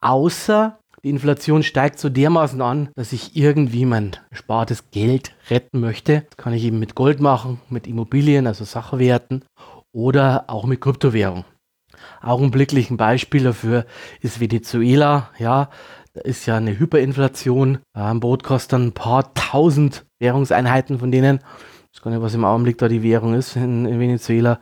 außer 0.00 0.78
die 1.04 1.10
Inflation 1.10 1.64
steigt 1.64 1.98
so 1.98 2.08
dermaßen 2.08 2.60
an, 2.62 2.90
dass 2.94 3.12
ich 3.12 3.36
irgendwie 3.36 3.84
mein 3.86 4.12
spartes 4.30 4.90
Geld 4.92 5.34
retten 5.50 5.80
möchte. 5.80 6.26
Das 6.28 6.36
kann 6.36 6.52
ich 6.52 6.62
eben 6.62 6.78
mit 6.78 6.94
Gold 6.94 7.18
machen, 7.18 7.60
mit 7.68 7.88
Immobilien, 7.88 8.46
also 8.46 8.64
Sachwerten 8.64 9.44
oder 9.92 10.44
auch 10.46 10.64
mit 10.64 10.80
Kryptowährung. 10.80 11.44
Augenblicklich 12.20 12.90
ein 12.90 12.96
Beispiel 12.96 13.42
dafür 13.42 13.84
ist 14.20 14.38
Venezuela. 14.38 15.30
Ja, 15.38 15.70
da 16.14 16.20
ist 16.20 16.46
ja 16.46 16.56
eine 16.56 16.78
Hyperinflation. 16.78 17.78
Ein 17.94 18.20
Boot 18.20 18.44
kostet 18.44 18.78
ein 18.78 18.92
paar 18.92 19.34
tausend 19.34 20.04
Währungseinheiten 20.20 21.00
von 21.00 21.10
denen. 21.10 21.40
Ich 21.92 21.98
weiß 21.98 22.04
gar 22.04 22.10
nicht, 22.10 22.22
was 22.22 22.34
im 22.34 22.46
Augenblick 22.46 22.78
da 22.78 22.88
die 22.88 23.02
Währung 23.02 23.34
ist 23.34 23.54
in, 23.54 23.84
in 23.84 24.00
Venezuela. 24.00 24.58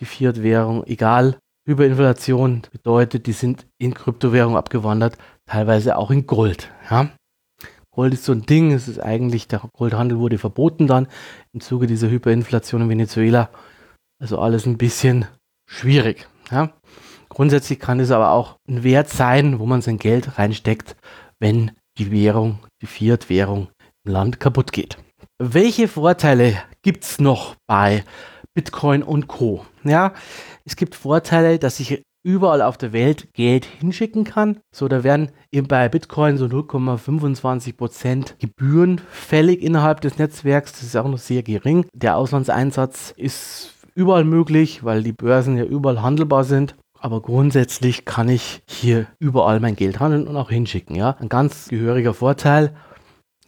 Die 0.00 0.06
Fiat-Währung, 0.06 0.84
egal. 0.86 1.36
Hyperinflation 1.66 2.62
bedeutet, 2.72 3.26
die 3.26 3.32
sind 3.32 3.66
in 3.78 3.92
Kryptowährung 3.92 4.56
abgewandert, 4.56 5.16
teilweise 5.46 5.96
auch 5.96 6.10
in 6.10 6.26
Gold. 6.26 6.70
Ja? 6.90 7.10
Gold 7.90 8.14
ist 8.14 8.24
so 8.24 8.32
ein 8.32 8.46
Ding, 8.46 8.72
es 8.72 8.88
ist 8.88 8.98
eigentlich, 8.98 9.46
der 9.46 9.60
Goldhandel 9.72 10.18
wurde 10.18 10.38
verboten 10.38 10.86
dann 10.86 11.06
im 11.52 11.60
Zuge 11.60 11.86
dieser 11.86 12.08
Hyperinflation 12.08 12.82
in 12.82 12.88
Venezuela. 12.88 13.50
Also 14.18 14.38
alles 14.38 14.66
ein 14.66 14.78
bisschen 14.78 15.26
schwierig. 15.66 16.26
Ja? 16.50 16.72
Grundsätzlich 17.28 17.78
kann 17.78 18.00
es 18.00 18.10
aber 18.10 18.30
auch 18.30 18.56
ein 18.68 18.84
Wert 18.84 19.10
sein, 19.10 19.58
wo 19.58 19.66
man 19.66 19.82
sein 19.82 19.98
Geld 19.98 20.38
reinsteckt, 20.38 20.96
wenn 21.38 21.72
die 21.98 22.10
Währung, 22.10 22.58
die 22.80 22.86
Fiat-Währung 22.86 23.68
im 24.04 24.12
Land 24.12 24.40
kaputt 24.40 24.72
geht. 24.72 24.98
Welche 25.52 25.88
Vorteile 25.88 26.54
gibt 26.80 27.04
es 27.04 27.20
noch 27.20 27.54
bei 27.66 28.02
Bitcoin 28.54 29.02
und 29.02 29.28
Co? 29.28 29.66
Ja, 29.82 30.14
es 30.64 30.74
gibt 30.74 30.94
Vorteile, 30.94 31.58
dass 31.58 31.80
ich 31.80 32.02
überall 32.22 32.62
auf 32.62 32.78
der 32.78 32.94
Welt 32.94 33.34
Geld 33.34 33.66
hinschicken 33.66 34.24
kann. 34.24 34.60
So, 34.74 34.88
da 34.88 35.04
werden 35.04 35.28
eben 35.52 35.68
bei 35.68 35.86
Bitcoin 35.90 36.38
so 36.38 36.46
0,25% 36.46 38.38
Gebühren 38.38 39.02
fällig 39.10 39.62
innerhalb 39.62 40.00
des 40.00 40.16
Netzwerks. 40.16 40.72
Das 40.72 40.82
ist 40.84 40.96
auch 40.96 41.08
noch 41.08 41.18
sehr 41.18 41.42
gering. 41.42 41.84
Der 41.92 42.16
Auslandseinsatz 42.16 43.12
ist 43.14 43.74
überall 43.94 44.24
möglich, 44.24 44.82
weil 44.82 45.02
die 45.02 45.12
Börsen 45.12 45.58
ja 45.58 45.64
überall 45.64 46.00
handelbar 46.00 46.44
sind. 46.44 46.74
Aber 46.98 47.20
grundsätzlich 47.20 48.06
kann 48.06 48.30
ich 48.30 48.62
hier 48.66 49.08
überall 49.18 49.60
mein 49.60 49.76
Geld 49.76 50.00
handeln 50.00 50.26
und 50.26 50.38
auch 50.38 50.48
hinschicken. 50.48 50.96
Ja, 50.96 51.18
ein 51.20 51.28
ganz 51.28 51.68
gehöriger 51.68 52.14
Vorteil. 52.14 52.74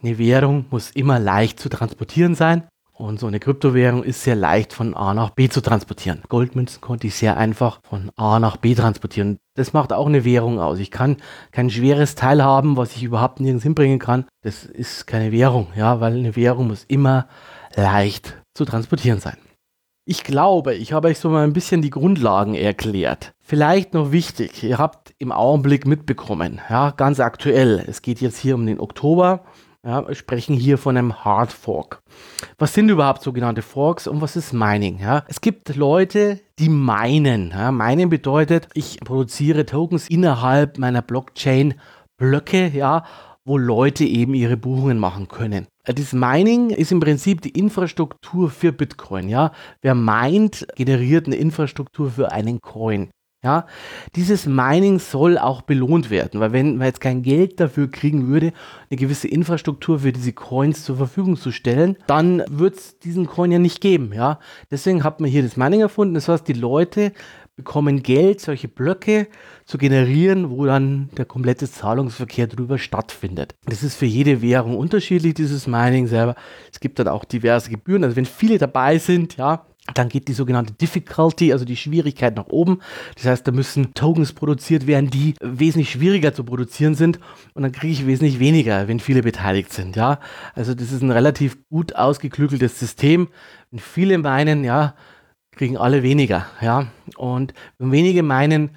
Eine 0.03 0.17
Währung 0.19 0.65
muss 0.69 0.91
immer 0.91 1.19
leicht 1.19 1.59
zu 1.59 1.69
transportieren 1.69 2.35
sein. 2.35 2.67
Und 2.93 3.19
so 3.19 3.27
eine 3.27 3.39
Kryptowährung 3.39 4.03
ist 4.03 4.23
sehr 4.23 4.35
leicht 4.35 4.73
von 4.73 4.95
A 4.95 5.13
nach 5.13 5.29
B 5.29 5.49
zu 5.49 5.61
transportieren. 5.61 6.23
Goldmünzen 6.29 6.81
konnte 6.81 7.05
ich 7.05 7.15
sehr 7.15 7.37
einfach 7.37 7.79
von 7.83 8.11
A 8.15 8.39
nach 8.39 8.57
B 8.57 8.73
transportieren. 8.73 9.37
Das 9.55 9.73
macht 9.73 9.93
auch 9.93 10.07
eine 10.07 10.25
Währung 10.25 10.59
aus. 10.59 10.79
Ich 10.79 10.89
kann 10.89 11.17
kein 11.51 11.69
schweres 11.69 12.15
Teil 12.15 12.43
haben, 12.43 12.75
was 12.75 12.95
ich 12.95 13.03
überhaupt 13.03 13.39
nirgends 13.39 13.63
hinbringen 13.63 13.99
kann. 13.99 14.25
Das 14.41 14.65
ist 14.65 15.05
keine 15.05 15.31
Währung, 15.31 15.67
ja, 15.75 15.99
weil 15.99 16.13
eine 16.13 16.35
Währung 16.35 16.67
muss 16.67 16.85
immer 16.85 17.27
leicht 17.75 18.41
zu 18.55 18.65
transportieren 18.65 19.19
sein. 19.19 19.37
Ich 20.05 20.23
glaube, 20.23 20.73
ich 20.73 20.93
habe 20.93 21.09
euch 21.09 21.19
so 21.19 21.29
mal 21.29 21.43
ein 21.43 21.53
bisschen 21.53 21.81
die 21.81 21.89
Grundlagen 21.89 22.55
erklärt. 22.55 23.33
Vielleicht 23.41 23.93
noch 23.93 24.11
wichtig, 24.11 24.63
ihr 24.63 24.77
habt 24.77 25.13
im 25.19 25.31
Augenblick 25.31 25.85
mitbekommen, 25.85 26.61
ja, 26.69 26.91
ganz 26.91 27.19
aktuell. 27.19 27.83
Es 27.85 28.01
geht 28.01 28.21
jetzt 28.21 28.37
hier 28.37 28.55
um 28.55 28.65
den 28.65 28.79
Oktober 28.79 29.43
ja, 29.87 30.05
wir 30.05 30.15
sprechen 30.15 30.55
hier 30.55 30.77
von 30.77 30.97
einem 30.97 31.23
Hard 31.23 31.53
Fork. 31.53 32.01
Was 32.57 32.73
sind 32.73 32.89
überhaupt 32.89 33.23
sogenannte 33.23 33.61
Forks 33.61 34.05
und 34.05 34.19
was 34.19 34.35
ist 34.35 34.51
Mining? 34.51 34.99
Ja? 34.99 35.23
Es 35.27 35.39
gibt 35.39 35.73
Leute, 35.77 36.41
die 36.59 36.67
meinen. 36.67 37.51
Ja? 37.51 37.71
Meinen 37.71 38.09
bedeutet, 38.09 38.67
ich 38.73 38.99
produziere 38.99 39.65
Tokens 39.65 40.09
innerhalb 40.09 40.77
meiner 40.77 41.01
Blockchain 41.01 41.75
Blöcke, 42.17 42.67
ja, 42.67 43.05
wo 43.45 43.57
Leute 43.57 44.03
eben 44.03 44.33
ihre 44.33 44.57
Buchungen 44.57 44.99
machen 44.99 45.29
können. 45.29 45.67
Das 45.85 46.11
Mining 46.11 46.71
ist 46.71 46.91
im 46.91 46.99
Prinzip 46.99 47.41
die 47.41 47.51
Infrastruktur 47.51 48.49
für 48.49 48.73
Bitcoin. 48.73 49.29
Ja? 49.29 49.53
Wer 49.81 49.95
meint, 49.95 50.67
generiert 50.75 51.27
eine 51.27 51.37
Infrastruktur 51.37 52.11
für 52.11 52.33
einen 52.33 52.59
Coin. 52.59 53.09
Ja, 53.47 53.65
dieses 54.17 54.45
Mining 54.45 54.99
soll 54.99 55.37
auch 55.37 55.61
belohnt 55.61 56.09
werden, 56.09 56.41
weil 56.41 56.51
wenn 56.51 56.75
man 56.75 56.87
jetzt 56.87 56.99
kein 56.99 57.21
Geld 57.21 57.61
dafür 57.61 57.89
kriegen 57.89 58.27
würde, 58.27 58.51
eine 58.89 58.97
gewisse 58.97 59.29
Infrastruktur 59.29 59.99
für 59.99 60.11
diese 60.11 60.33
Coins 60.33 60.83
zur 60.83 60.97
Verfügung 60.97 61.37
zu 61.37 61.53
stellen, 61.53 61.95
dann 62.07 62.43
wird 62.49 62.75
es 62.75 62.99
diesen 62.99 63.25
Coin 63.25 63.53
ja 63.53 63.57
nicht 63.57 63.79
geben. 63.79 64.11
Ja, 64.13 64.39
deswegen 64.69 65.05
hat 65.05 65.21
man 65.21 65.29
hier 65.29 65.43
das 65.43 65.55
Mining 65.55 65.79
erfunden. 65.79 66.15
Das 66.15 66.27
heißt, 66.27 66.45
die 66.45 66.51
Leute 66.51 67.13
bekommen 67.55 68.03
Geld, 68.03 68.41
solche 68.41 68.67
Blöcke 68.67 69.27
zu 69.63 69.77
generieren, 69.77 70.49
wo 70.49 70.65
dann 70.65 71.09
der 71.15 71.23
komplette 71.23 71.71
Zahlungsverkehr 71.71 72.47
drüber 72.47 72.77
stattfindet. 72.77 73.55
Das 73.65 73.81
ist 73.81 73.95
für 73.95 74.05
jede 74.05 74.41
Währung 74.41 74.75
unterschiedlich, 74.75 75.35
dieses 75.35 75.67
Mining 75.67 76.07
selber. 76.07 76.35
Es 76.69 76.81
gibt 76.81 76.99
dann 76.99 77.07
auch 77.07 77.23
diverse 77.23 77.69
Gebühren. 77.69 78.03
Also 78.03 78.17
wenn 78.17 78.25
viele 78.25 78.57
dabei 78.57 78.97
sind, 78.97 79.37
ja, 79.37 79.65
dann 79.93 80.09
geht 80.09 80.27
die 80.27 80.33
sogenannte 80.33 80.73
Difficulty, 80.73 81.53
also 81.53 81.65
die 81.65 81.77
Schwierigkeit 81.77 82.35
nach 82.35 82.47
oben. 82.47 82.79
Das 83.15 83.25
heißt, 83.25 83.47
da 83.47 83.51
müssen 83.51 83.93
Tokens 83.93 84.33
produziert 84.33 84.87
werden, 84.87 85.09
die 85.09 85.35
wesentlich 85.41 85.91
schwieriger 85.91 86.33
zu 86.33 86.43
produzieren 86.43 86.95
sind. 86.95 87.19
Und 87.53 87.63
dann 87.63 87.71
kriege 87.71 87.93
ich 87.93 88.07
wesentlich 88.07 88.39
weniger, 88.39 88.87
wenn 88.87 88.99
viele 88.99 89.23
beteiligt 89.23 89.71
sind. 89.71 89.95
Ja, 89.95 90.19
also 90.55 90.73
das 90.73 90.91
ist 90.91 91.01
ein 91.01 91.11
relativ 91.11 91.57
gut 91.69 91.95
ausgeklügeltes 91.95 92.79
System. 92.79 93.29
Wenn 93.71 93.79
viele 93.79 94.17
meinen, 94.17 94.63
ja, 94.63 94.95
kriegen 95.51 95.77
alle 95.77 96.03
weniger. 96.03 96.45
Ja, 96.61 96.87
und 97.15 97.53
wenn 97.77 97.91
wenige 97.91 98.23
meinen, 98.23 98.71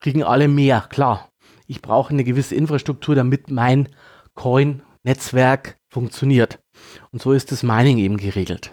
kriegen 0.00 0.22
alle 0.22 0.48
mehr. 0.48 0.86
Klar, 0.88 1.28
ich 1.66 1.82
brauche 1.82 2.12
eine 2.12 2.24
gewisse 2.24 2.54
Infrastruktur, 2.54 3.14
damit 3.14 3.50
mein 3.50 3.88
Coin-Netzwerk 4.34 5.76
funktioniert. 5.88 6.60
Und 7.10 7.22
so 7.22 7.32
ist 7.32 7.52
das 7.52 7.62
Mining 7.62 7.98
eben 7.98 8.16
geregelt. 8.16 8.72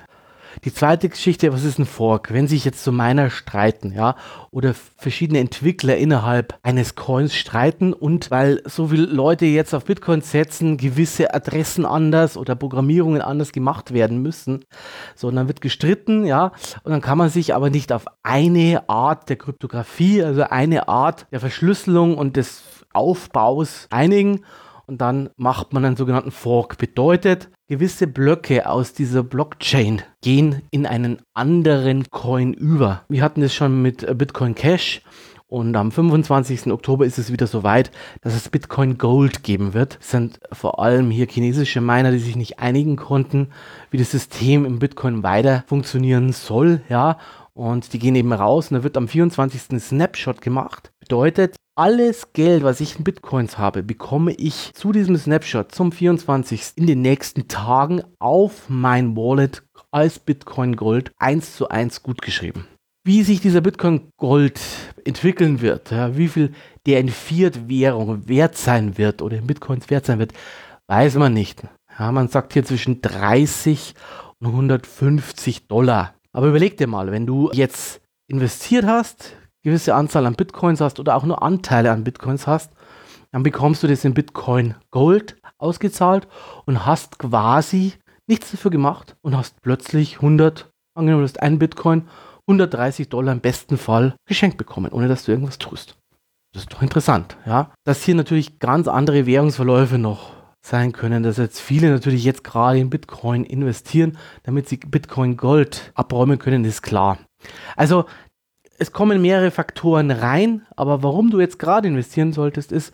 Die 0.63 0.73
zweite 0.73 1.09
Geschichte, 1.09 1.53
was 1.53 1.63
ist 1.63 1.79
ein 1.79 1.85
Fork? 1.85 2.33
Wenn 2.33 2.47
sich 2.47 2.65
jetzt 2.65 2.83
so 2.83 2.91
Miner 2.91 3.29
streiten, 3.29 3.93
ja, 3.93 4.15
oder 4.51 4.73
verschiedene 4.97 5.39
Entwickler 5.39 5.97
innerhalb 5.97 6.57
eines 6.61 6.95
Coins 6.95 7.33
streiten 7.33 7.93
und 7.93 8.31
weil 8.31 8.61
so 8.65 8.87
viele 8.87 9.05
Leute 9.05 9.45
jetzt 9.45 9.73
auf 9.73 9.85
Bitcoin 9.85 10.21
setzen, 10.21 10.77
gewisse 10.77 11.33
Adressen 11.33 11.85
anders 11.85 12.37
oder 12.37 12.55
Programmierungen 12.55 13.21
anders 13.21 13.51
gemacht 13.51 13.93
werden 13.93 14.21
müssen, 14.21 14.65
sondern 15.15 15.47
wird 15.47 15.61
gestritten, 15.61 16.25
ja, 16.25 16.51
und 16.83 16.91
dann 16.91 17.01
kann 17.01 17.17
man 17.17 17.29
sich 17.29 17.55
aber 17.55 17.69
nicht 17.69 17.91
auf 17.91 18.05
eine 18.23 18.89
Art 18.89 19.29
der 19.29 19.37
Kryptographie, 19.37 20.23
also 20.23 20.43
eine 20.43 20.87
Art 20.87 21.27
der 21.31 21.39
Verschlüsselung 21.39 22.17
und 22.17 22.35
des 22.37 22.63
Aufbaus 22.93 23.87
einigen 23.89 24.41
und 24.87 25.01
dann 25.01 25.29
macht 25.35 25.73
man 25.73 25.85
einen 25.85 25.95
sogenannten 25.95 26.31
Fork. 26.31 26.77
Bedeutet, 26.77 27.49
gewisse 27.67 28.07
Blöcke 28.07 28.67
aus 28.67 28.93
dieser 28.93 29.23
Blockchain 29.23 30.01
gehen 30.21 30.61
in 30.71 30.85
einen 30.85 31.21
anderen 31.33 32.09
Coin 32.09 32.53
über. 32.53 33.03
Wir 33.07 33.23
hatten 33.23 33.41
es 33.41 33.53
schon 33.53 33.81
mit 33.81 34.03
äh, 34.03 34.13
Bitcoin 34.13 34.55
Cash. 34.55 35.01
Und 35.47 35.75
am 35.75 35.91
25. 35.91 36.71
Oktober 36.71 37.05
ist 37.05 37.17
es 37.17 37.29
wieder 37.29 37.45
soweit, 37.45 37.91
dass 38.21 38.35
es 38.35 38.47
Bitcoin 38.47 38.97
Gold 38.97 39.43
geben 39.43 39.73
wird. 39.73 39.97
Es 39.99 40.11
sind 40.11 40.39
vor 40.53 40.79
allem 40.79 41.11
hier 41.11 41.27
chinesische 41.27 41.81
Miner, 41.81 42.11
die 42.11 42.19
sich 42.19 42.37
nicht 42.37 42.59
einigen 42.59 42.95
konnten, 42.95 43.49
wie 43.89 43.97
das 43.97 44.11
System 44.11 44.63
im 44.63 44.79
Bitcoin 44.79 45.23
weiter 45.23 45.65
funktionieren 45.67 46.31
soll, 46.31 46.79
ja. 46.87 47.17
Und 47.53 47.91
die 47.91 47.99
gehen 47.99 48.15
eben 48.15 48.31
raus 48.31 48.71
und 48.71 48.77
da 48.77 48.83
wird 48.83 48.95
am 48.95 49.09
24. 49.09 49.81
Snapshot 49.81 50.41
gemacht. 50.41 50.93
Bedeutet, 51.01 51.57
alles 51.81 52.31
Geld, 52.33 52.61
was 52.61 52.79
ich 52.79 52.99
in 52.99 53.03
Bitcoins 53.03 53.57
habe, 53.57 53.81
bekomme 53.81 54.33
ich 54.33 54.71
zu 54.75 54.91
diesem 54.91 55.17
Snapshot 55.17 55.71
zum 55.73 55.91
24. 55.91 56.73
in 56.75 56.85
den 56.85 57.01
nächsten 57.01 57.47
Tagen 57.47 58.03
auf 58.19 58.69
mein 58.69 59.17
Wallet 59.17 59.63
als 59.89 60.19
Bitcoin 60.19 60.75
Gold 60.75 61.11
1 61.17 61.55
zu 61.55 61.69
1 61.69 62.03
gutgeschrieben. 62.03 62.67
Wie 63.03 63.23
sich 63.23 63.41
dieser 63.41 63.61
Bitcoin 63.61 64.11
Gold 64.17 64.61
entwickeln 65.05 65.61
wird, 65.61 65.89
ja, 65.89 66.15
wie 66.15 66.27
viel 66.27 66.51
der 66.85 66.99
in 66.99 67.09
Fiat-Währung 67.09 68.27
wert 68.27 68.57
sein 68.57 68.99
wird 68.99 69.23
oder 69.23 69.37
in 69.37 69.47
Bitcoins 69.47 69.89
wert 69.89 70.05
sein 70.05 70.19
wird, 70.19 70.33
weiß 70.85 71.15
man 71.15 71.33
nicht. 71.33 71.63
Ja, 71.97 72.11
man 72.11 72.27
sagt 72.27 72.53
hier 72.53 72.63
zwischen 72.63 73.01
30 73.01 73.95
und 74.37 74.49
150 74.49 75.65
Dollar. 75.65 76.13
Aber 76.31 76.45
überleg 76.45 76.77
dir 76.77 76.85
mal, 76.85 77.11
wenn 77.11 77.25
du 77.25 77.49
jetzt 77.53 78.01
investiert 78.27 78.85
hast, 78.85 79.35
gewisse 79.63 79.95
Anzahl 79.95 80.25
an 80.25 80.35
Bitcoins 80.35 80.81
hast 80.81 80.99
oder 80.99 81.15
auch 81.15 81.23
nur 81.23 81.43
Anteile 81.43 81.91
an 81.91 82.03
Bitcoins 82.03 82.47
hast, 82.47 82.71
dann 83.31 83.43
bekommst 83.43 83.83
du 83.83 83.87
das 83.87 84.03
in 84.03 84.13
Bitcoin 84.13 84.75
Gold 84.91 85.37
ausgezahlt 85.57 86.27
und 86.65 86.85
hast 86.85 87.19
quasi 87.19 87.93
nichts 88.27 88.51
dafür 88.51 88.71
gemacht 88.71 89.15
und 89.21 89.37
hast 89.37 89.61
plötzlich 89.61 90.17
100, 90.17 90.69
angenommen 90.95 91.23
du 91.23 91.29
hast 91.29 91.41
einen 91.41 91.59
Bitcoin, 91.59 92.07
130 92.47 93.09
Dollar 93.09 93.33
im 93.33 93.39
besten 93.39 93.77
Fall 93.77 94.15
geschenkt 94.27 94.57
bekommen, 94.57 94.91
ohne 94.91 95.07
dass 95.07 95.25
du 95.25 95.31
irgendwas 95.31 95.59
tust. 95.59 95.97
Das 96.53 96.63
ist 96.63 96.73
doch 96.73 96.81
interessant, 96.81 97.37
ja. 97.45 97.71
Dass 97.85 98.03
hier 98.03 98.15
natürlich 98.15 98.59
ganz 98.59 98.87
andere 98.87 99.25
Währungsverläufe 99.25 99.97
noch 99.97 100.33
sein 100.65 100.91
können, 100.91 101.23
dass 101.23 101.37
jetzt 101.37 101.59
viele 101.59 101.89
natürlich 101.89 102.23
jetzt 102.23 102.43
gerade 102.43 102.79
in 102.79 102.89
Bitcoin 102.89 103.43
investieren, 103.45 104.17
damit 104.43 104.67
sie 104.67 104.77
Bitcoin 104.77 105.37
Gold 105.37 105.91
abräumen 105.95 106.39
können, 106.39 106.65
ist 106.65 106.81
klar. 106.81 107.17
Also 107.75 108.05
es 108.81 108.91
kommen 108.91 109.21
mehrere 109.21 109.51
Faktoren 109.51 110.09
rein, 110.09 110.65
aber 110.75 111.03
warum 111.03 111.29
du 111.29 111.39
jetzt 111.39 111.59
gerade 111.59 111.87
investieren 111.87 112.33
solltest, 112.33 112.71
ist, 112.71 112.91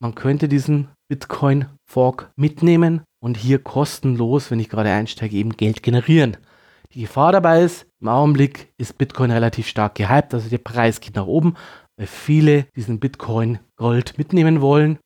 man 0.00 0.16
könnte 0.16 0.48
diesen 0.48 0.88
Bitcoin 1.08 1.66
Fork 1.88 2.32
mitnehmen 2.34 3.02
und 3.22 3.36
hier 3.36 3.60
kostenlos, 3.60 4.50
wenn 4.50 4.58
ich 4.58 4.68
gerade 4.68 4.90
einsteige, 4.90 5.36
eben 5.36 5.56
Geld 5.56 5.84
generieren. 5.84 6.38
Die 6.92 7.02
Gefahr 7.02 7.30
dabei 7.30 7.62
ist, 7.62 7.86
im 8.00 8.08
Augenblick 8.08 8.72
ist 8.78 8.98
Bitcoin 8.98 9.30
relativ 9.30 9.68
stark 9.68 9.94
gehypt, 9.94 10.34
also 10.34 10.48
der 10.48 10.58
Preis 10.58 11.00
geht 11.00 11.14
nach 11.14 11.26
oben, 11.26 11.54
weil 11.96 12.08
viele 12.08 12.66
diesen 12.74 12.98
Bitcoin 12.98 13.60
Gold 13.76 14.18
mitnehmen 14.18 14.60
wollen. 14.60 14.98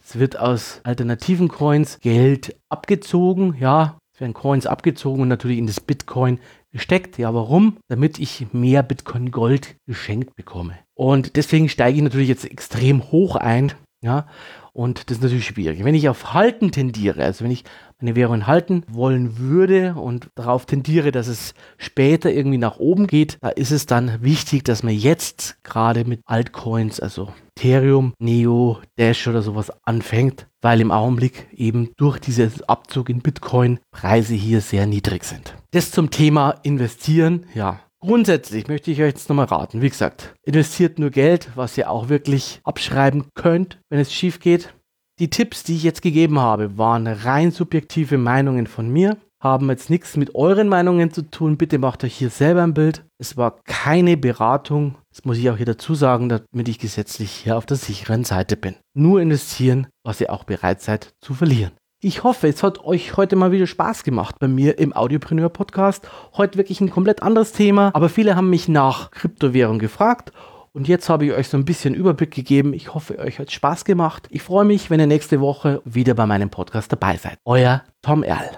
Es 0.00 0.20
wird 0.20 0.38
aus 0.38 0.80
alternativen 0.84 1.48
Coins 1.48 1.98
Geld 1.98 2.54
abgezogen, 2.68 3.56
ja, 3.58 3.98
es 4.14 4.20
werden 4.20 4.34
Coins 4.34 4.66
abgezogen 4.66 5.22
und 5.22 5.28
natürlich 5.28 5.58
in 5.58 5.66
das 5.66 5.80
Bitcoin 5.80 6.38
gesteckt. 6.72 7.18
Ja, 7.18 7.34
warum? 7.34 7.78
Damit 7.88 8.18
ich 8.18 8.46
mehr 8.52 8.82
Bitcoin 8.82 9.30
Gold 9.30 9.76
geschenkt 9.86 10.34
bekomme. 10.36 10.78
Und 10.94 11.36
deswegen 11.36 11.68
steige 11.68 11.96
ich 11.96 12.02
natürlich 12.02 12.28
jetzt 12.28 12.44
extrem 12.44 13.10
hoch 13.10 13.36
ein. 13.36 13.72
Ja, 14.02 14.26
und 14.72 15.10
das 15.10 15.18
ist 15.18 15.22
natürlich 15.22 15.46
schwierig. 15.46 15.84
Wenn 15.84 15.94
ich 15.94 16.08
auf 16.08 16.32
Halten 16.32 16.72
tendiere, 16.72 17.22
also 17.22 17.44
wenn 17.44 17.50
ich 17.50 17.64
meine 18.00 18.16
Währung 18.16 18.46
halten 18.46 18.84
wollen 18.88 19.38
würde 19.38 19.94
und 19.94 20.28
darauf 20.34 20.66
tendiere, 20.66 21.12
dass 21.12 21.26
es 21.26 21.54
später 21.78 22.30
irgendwie 22.32 22.58
nach 22.58 22.78
oben 22.78 23.06
geht, 23.06 23.38
da 23.40 23.50
ist 23.50 23.70
es 23.70 23.86
dann 23.86 24.22
wichtig, 24.22 24.64
dass 24.64 24.82
man 24.82 24.94
jetzt 24.94 25.56
gerade 25.62 26.04
mit 26.04 26.20
Altcoins, 26.24 27.00
also 27.00 27.32
Ethereum, 27.56 28.14
Neo, 28.18 28.78
Dash 28.96 29.28
oder 29.28 29.42
sowas 29.42 29.70
anfängt, 29.84 30.46
weil 30.62 30.80
im 30.80 30.90
Augenblick 30.90 31.48
eben 31.52 31.90
durch 31.96 32.18
diesen 32.18 32.52
Abzug 32.66 33.10
in 33.10 33.20
Bitcoin 33.20 33.80
Preise 33.90 34.34
hier 34.34 34.60
sehr 34.60 34.86
niedrig 34.86 35.24
sind. 35.24 35.54
Das 35.72 35.90
zum 35.90 36.10
Thema 36.10 36.54
investieren, 36.62 37.46
ja. 37.54 37.80
Grundsätzlich 38.02 38.66
möchte 38.66 38.90
ich 38.90 39.02
euch 39.02 39.08
jetzt 39.08 39.28
nochmal 39.28 39.44
raten. 39.44 39.82
Wie 39.82 39.90
gesagt, 39.90 40.34
investiert 40.42 40.98
nur 40.98 41.10
Geld, 41.10 41.50
was 41.54 41.76
ihr 41.76 41.90
auch 41.90 42.08
wirklich 42.08 42.60
abschreiben 42.64 43.26
könnt, 43.34 43.78
wenn 43.90 44.00
es 44.00 44.10
schief 44.10 44.40
geht. 44.40 44.72
Die 45.20 45.28
Tipps, 45.28 45.64
die 45.64 45.76
ich 45.76 45.82
jetzt 45.82 46.00
gegeben 46.00 46.38
habe, 46.38 46.78
waren 46.78 47.06
rein 47.06 47.50
subjektive 47.50 48.16
Meinungen 48.16 48.66
von 48.66 48.88
mir, 48.88 49.18
haben 49.38 49.68
jetzt 49.68 49.90
nichts 49.90 50.16
mit 50.16 50.34
euren 50.34 50.66
Meinungen 50.66 51.12
zu 51.12 51.30
tun. 51.30 51.58
Bitte 51.58 51.78
macht 51.78 52.04
euch 52.04 52.14
hier 52.14 52.30
selber 52.30 52.62
ein 52.62 52.72
Bild. 52.72 53.04
Es 53.18 53.36
war 53.36 53.60
keine 53.64 54.16
Beratung. 54.16 54.94
Das 55.10 55.26
muss 55.26 55.36
ich 55.36 55.50
auch 55.50 55.58
hier 55.58 55.66
dazu 55.66 55.94
sagen, 55.94 56.30
damit 56.30 56.68
ich 56.68 56.78
gesetzlich 56.78 57.30
hier 57.32 57.58
auf 57.58 57.66
der 57.66 57.76
sicheren 57.76 58.24
Seite 58.24 58.56
bin. 58.56 58.76
Nur 58.94 59.20
investieren, 59.20 59.88
was 60.04 60.22
ihr 60.22 60.32
auch 60.32 60.44
bereit 60.44 60.80
seid 60.80 61.12
zu 61.20 61.34
verlieren. 61.34 61.72
Ich 62.00 62.24
hoffe, 62.24 62.48
es 62.48 62.62
hat 62.62 62.82
euch 62.82 63.18
heute 63.18 63.36
mal 63.36 63.52
wieder 63.52 63.66
Spaß 63.66 64.04
gemacht 64.04 64.36
bei 64.38 64.48
mir 64.48 64.78
im 64.78 64.94
Audiopreneur 64.94 65.50
Podcast. 65.50 66.08
Heute 66.34 66.56
wirklich 66.56 66.80
ein 66.80 66.88
komplett 66.88 67.22
anderes 67.22 67.52
Thema, 67.52 67.90
aber 67.92 68.08
viele 68.08 68.36
haben 68.36 68.48
mich 68.48 68.68
nach 68.68 69.10
Kryptowährung 69.10 69.78
gefragt 69.78 70.32
und 70.72 70.88
jetzt 70.88 71.08
habe 71.08 71.26
ich 71.26 71.32
euch 71.32 71.48
so 71.48 71.56
ein 71.56 71.64
bisschen 71.64 71.94
Überblick 71.94 72.30
gegeben. 72.32 72.72
Ich 72.74 72.94
hoffe, 72.94 73.18
euch 73.18 73.38
hat 73.38 73.50
Spaß 73.50 73.84
gemacht. 73.84 74.28
Ich 74.30 74.42
freue 74.42 74.64
mich, 74.64 74.90
wenn 74.90 75.00
ihr 75.00 75.06
nächste 75.06 75.40
Woche 75.40 75.82
wieder 75.84 76.14
bei 76.14 76.26
meinem 76.26 76.50
Podcast 76.50 76.92
dabei 76.92 77.16
seid. 77.16 77.38
Euer 77.44 77.82
Tom 78.02 78.22
Erl. 78.22 78.50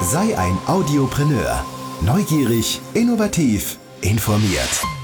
Sei 0.00 0.36
ein 0.36 0.58
Audiopreneur. 0.66 1.64
Neugierig, 2.00 2.80
innovativ, 2.94 3.78
informiert. 4.00 5.01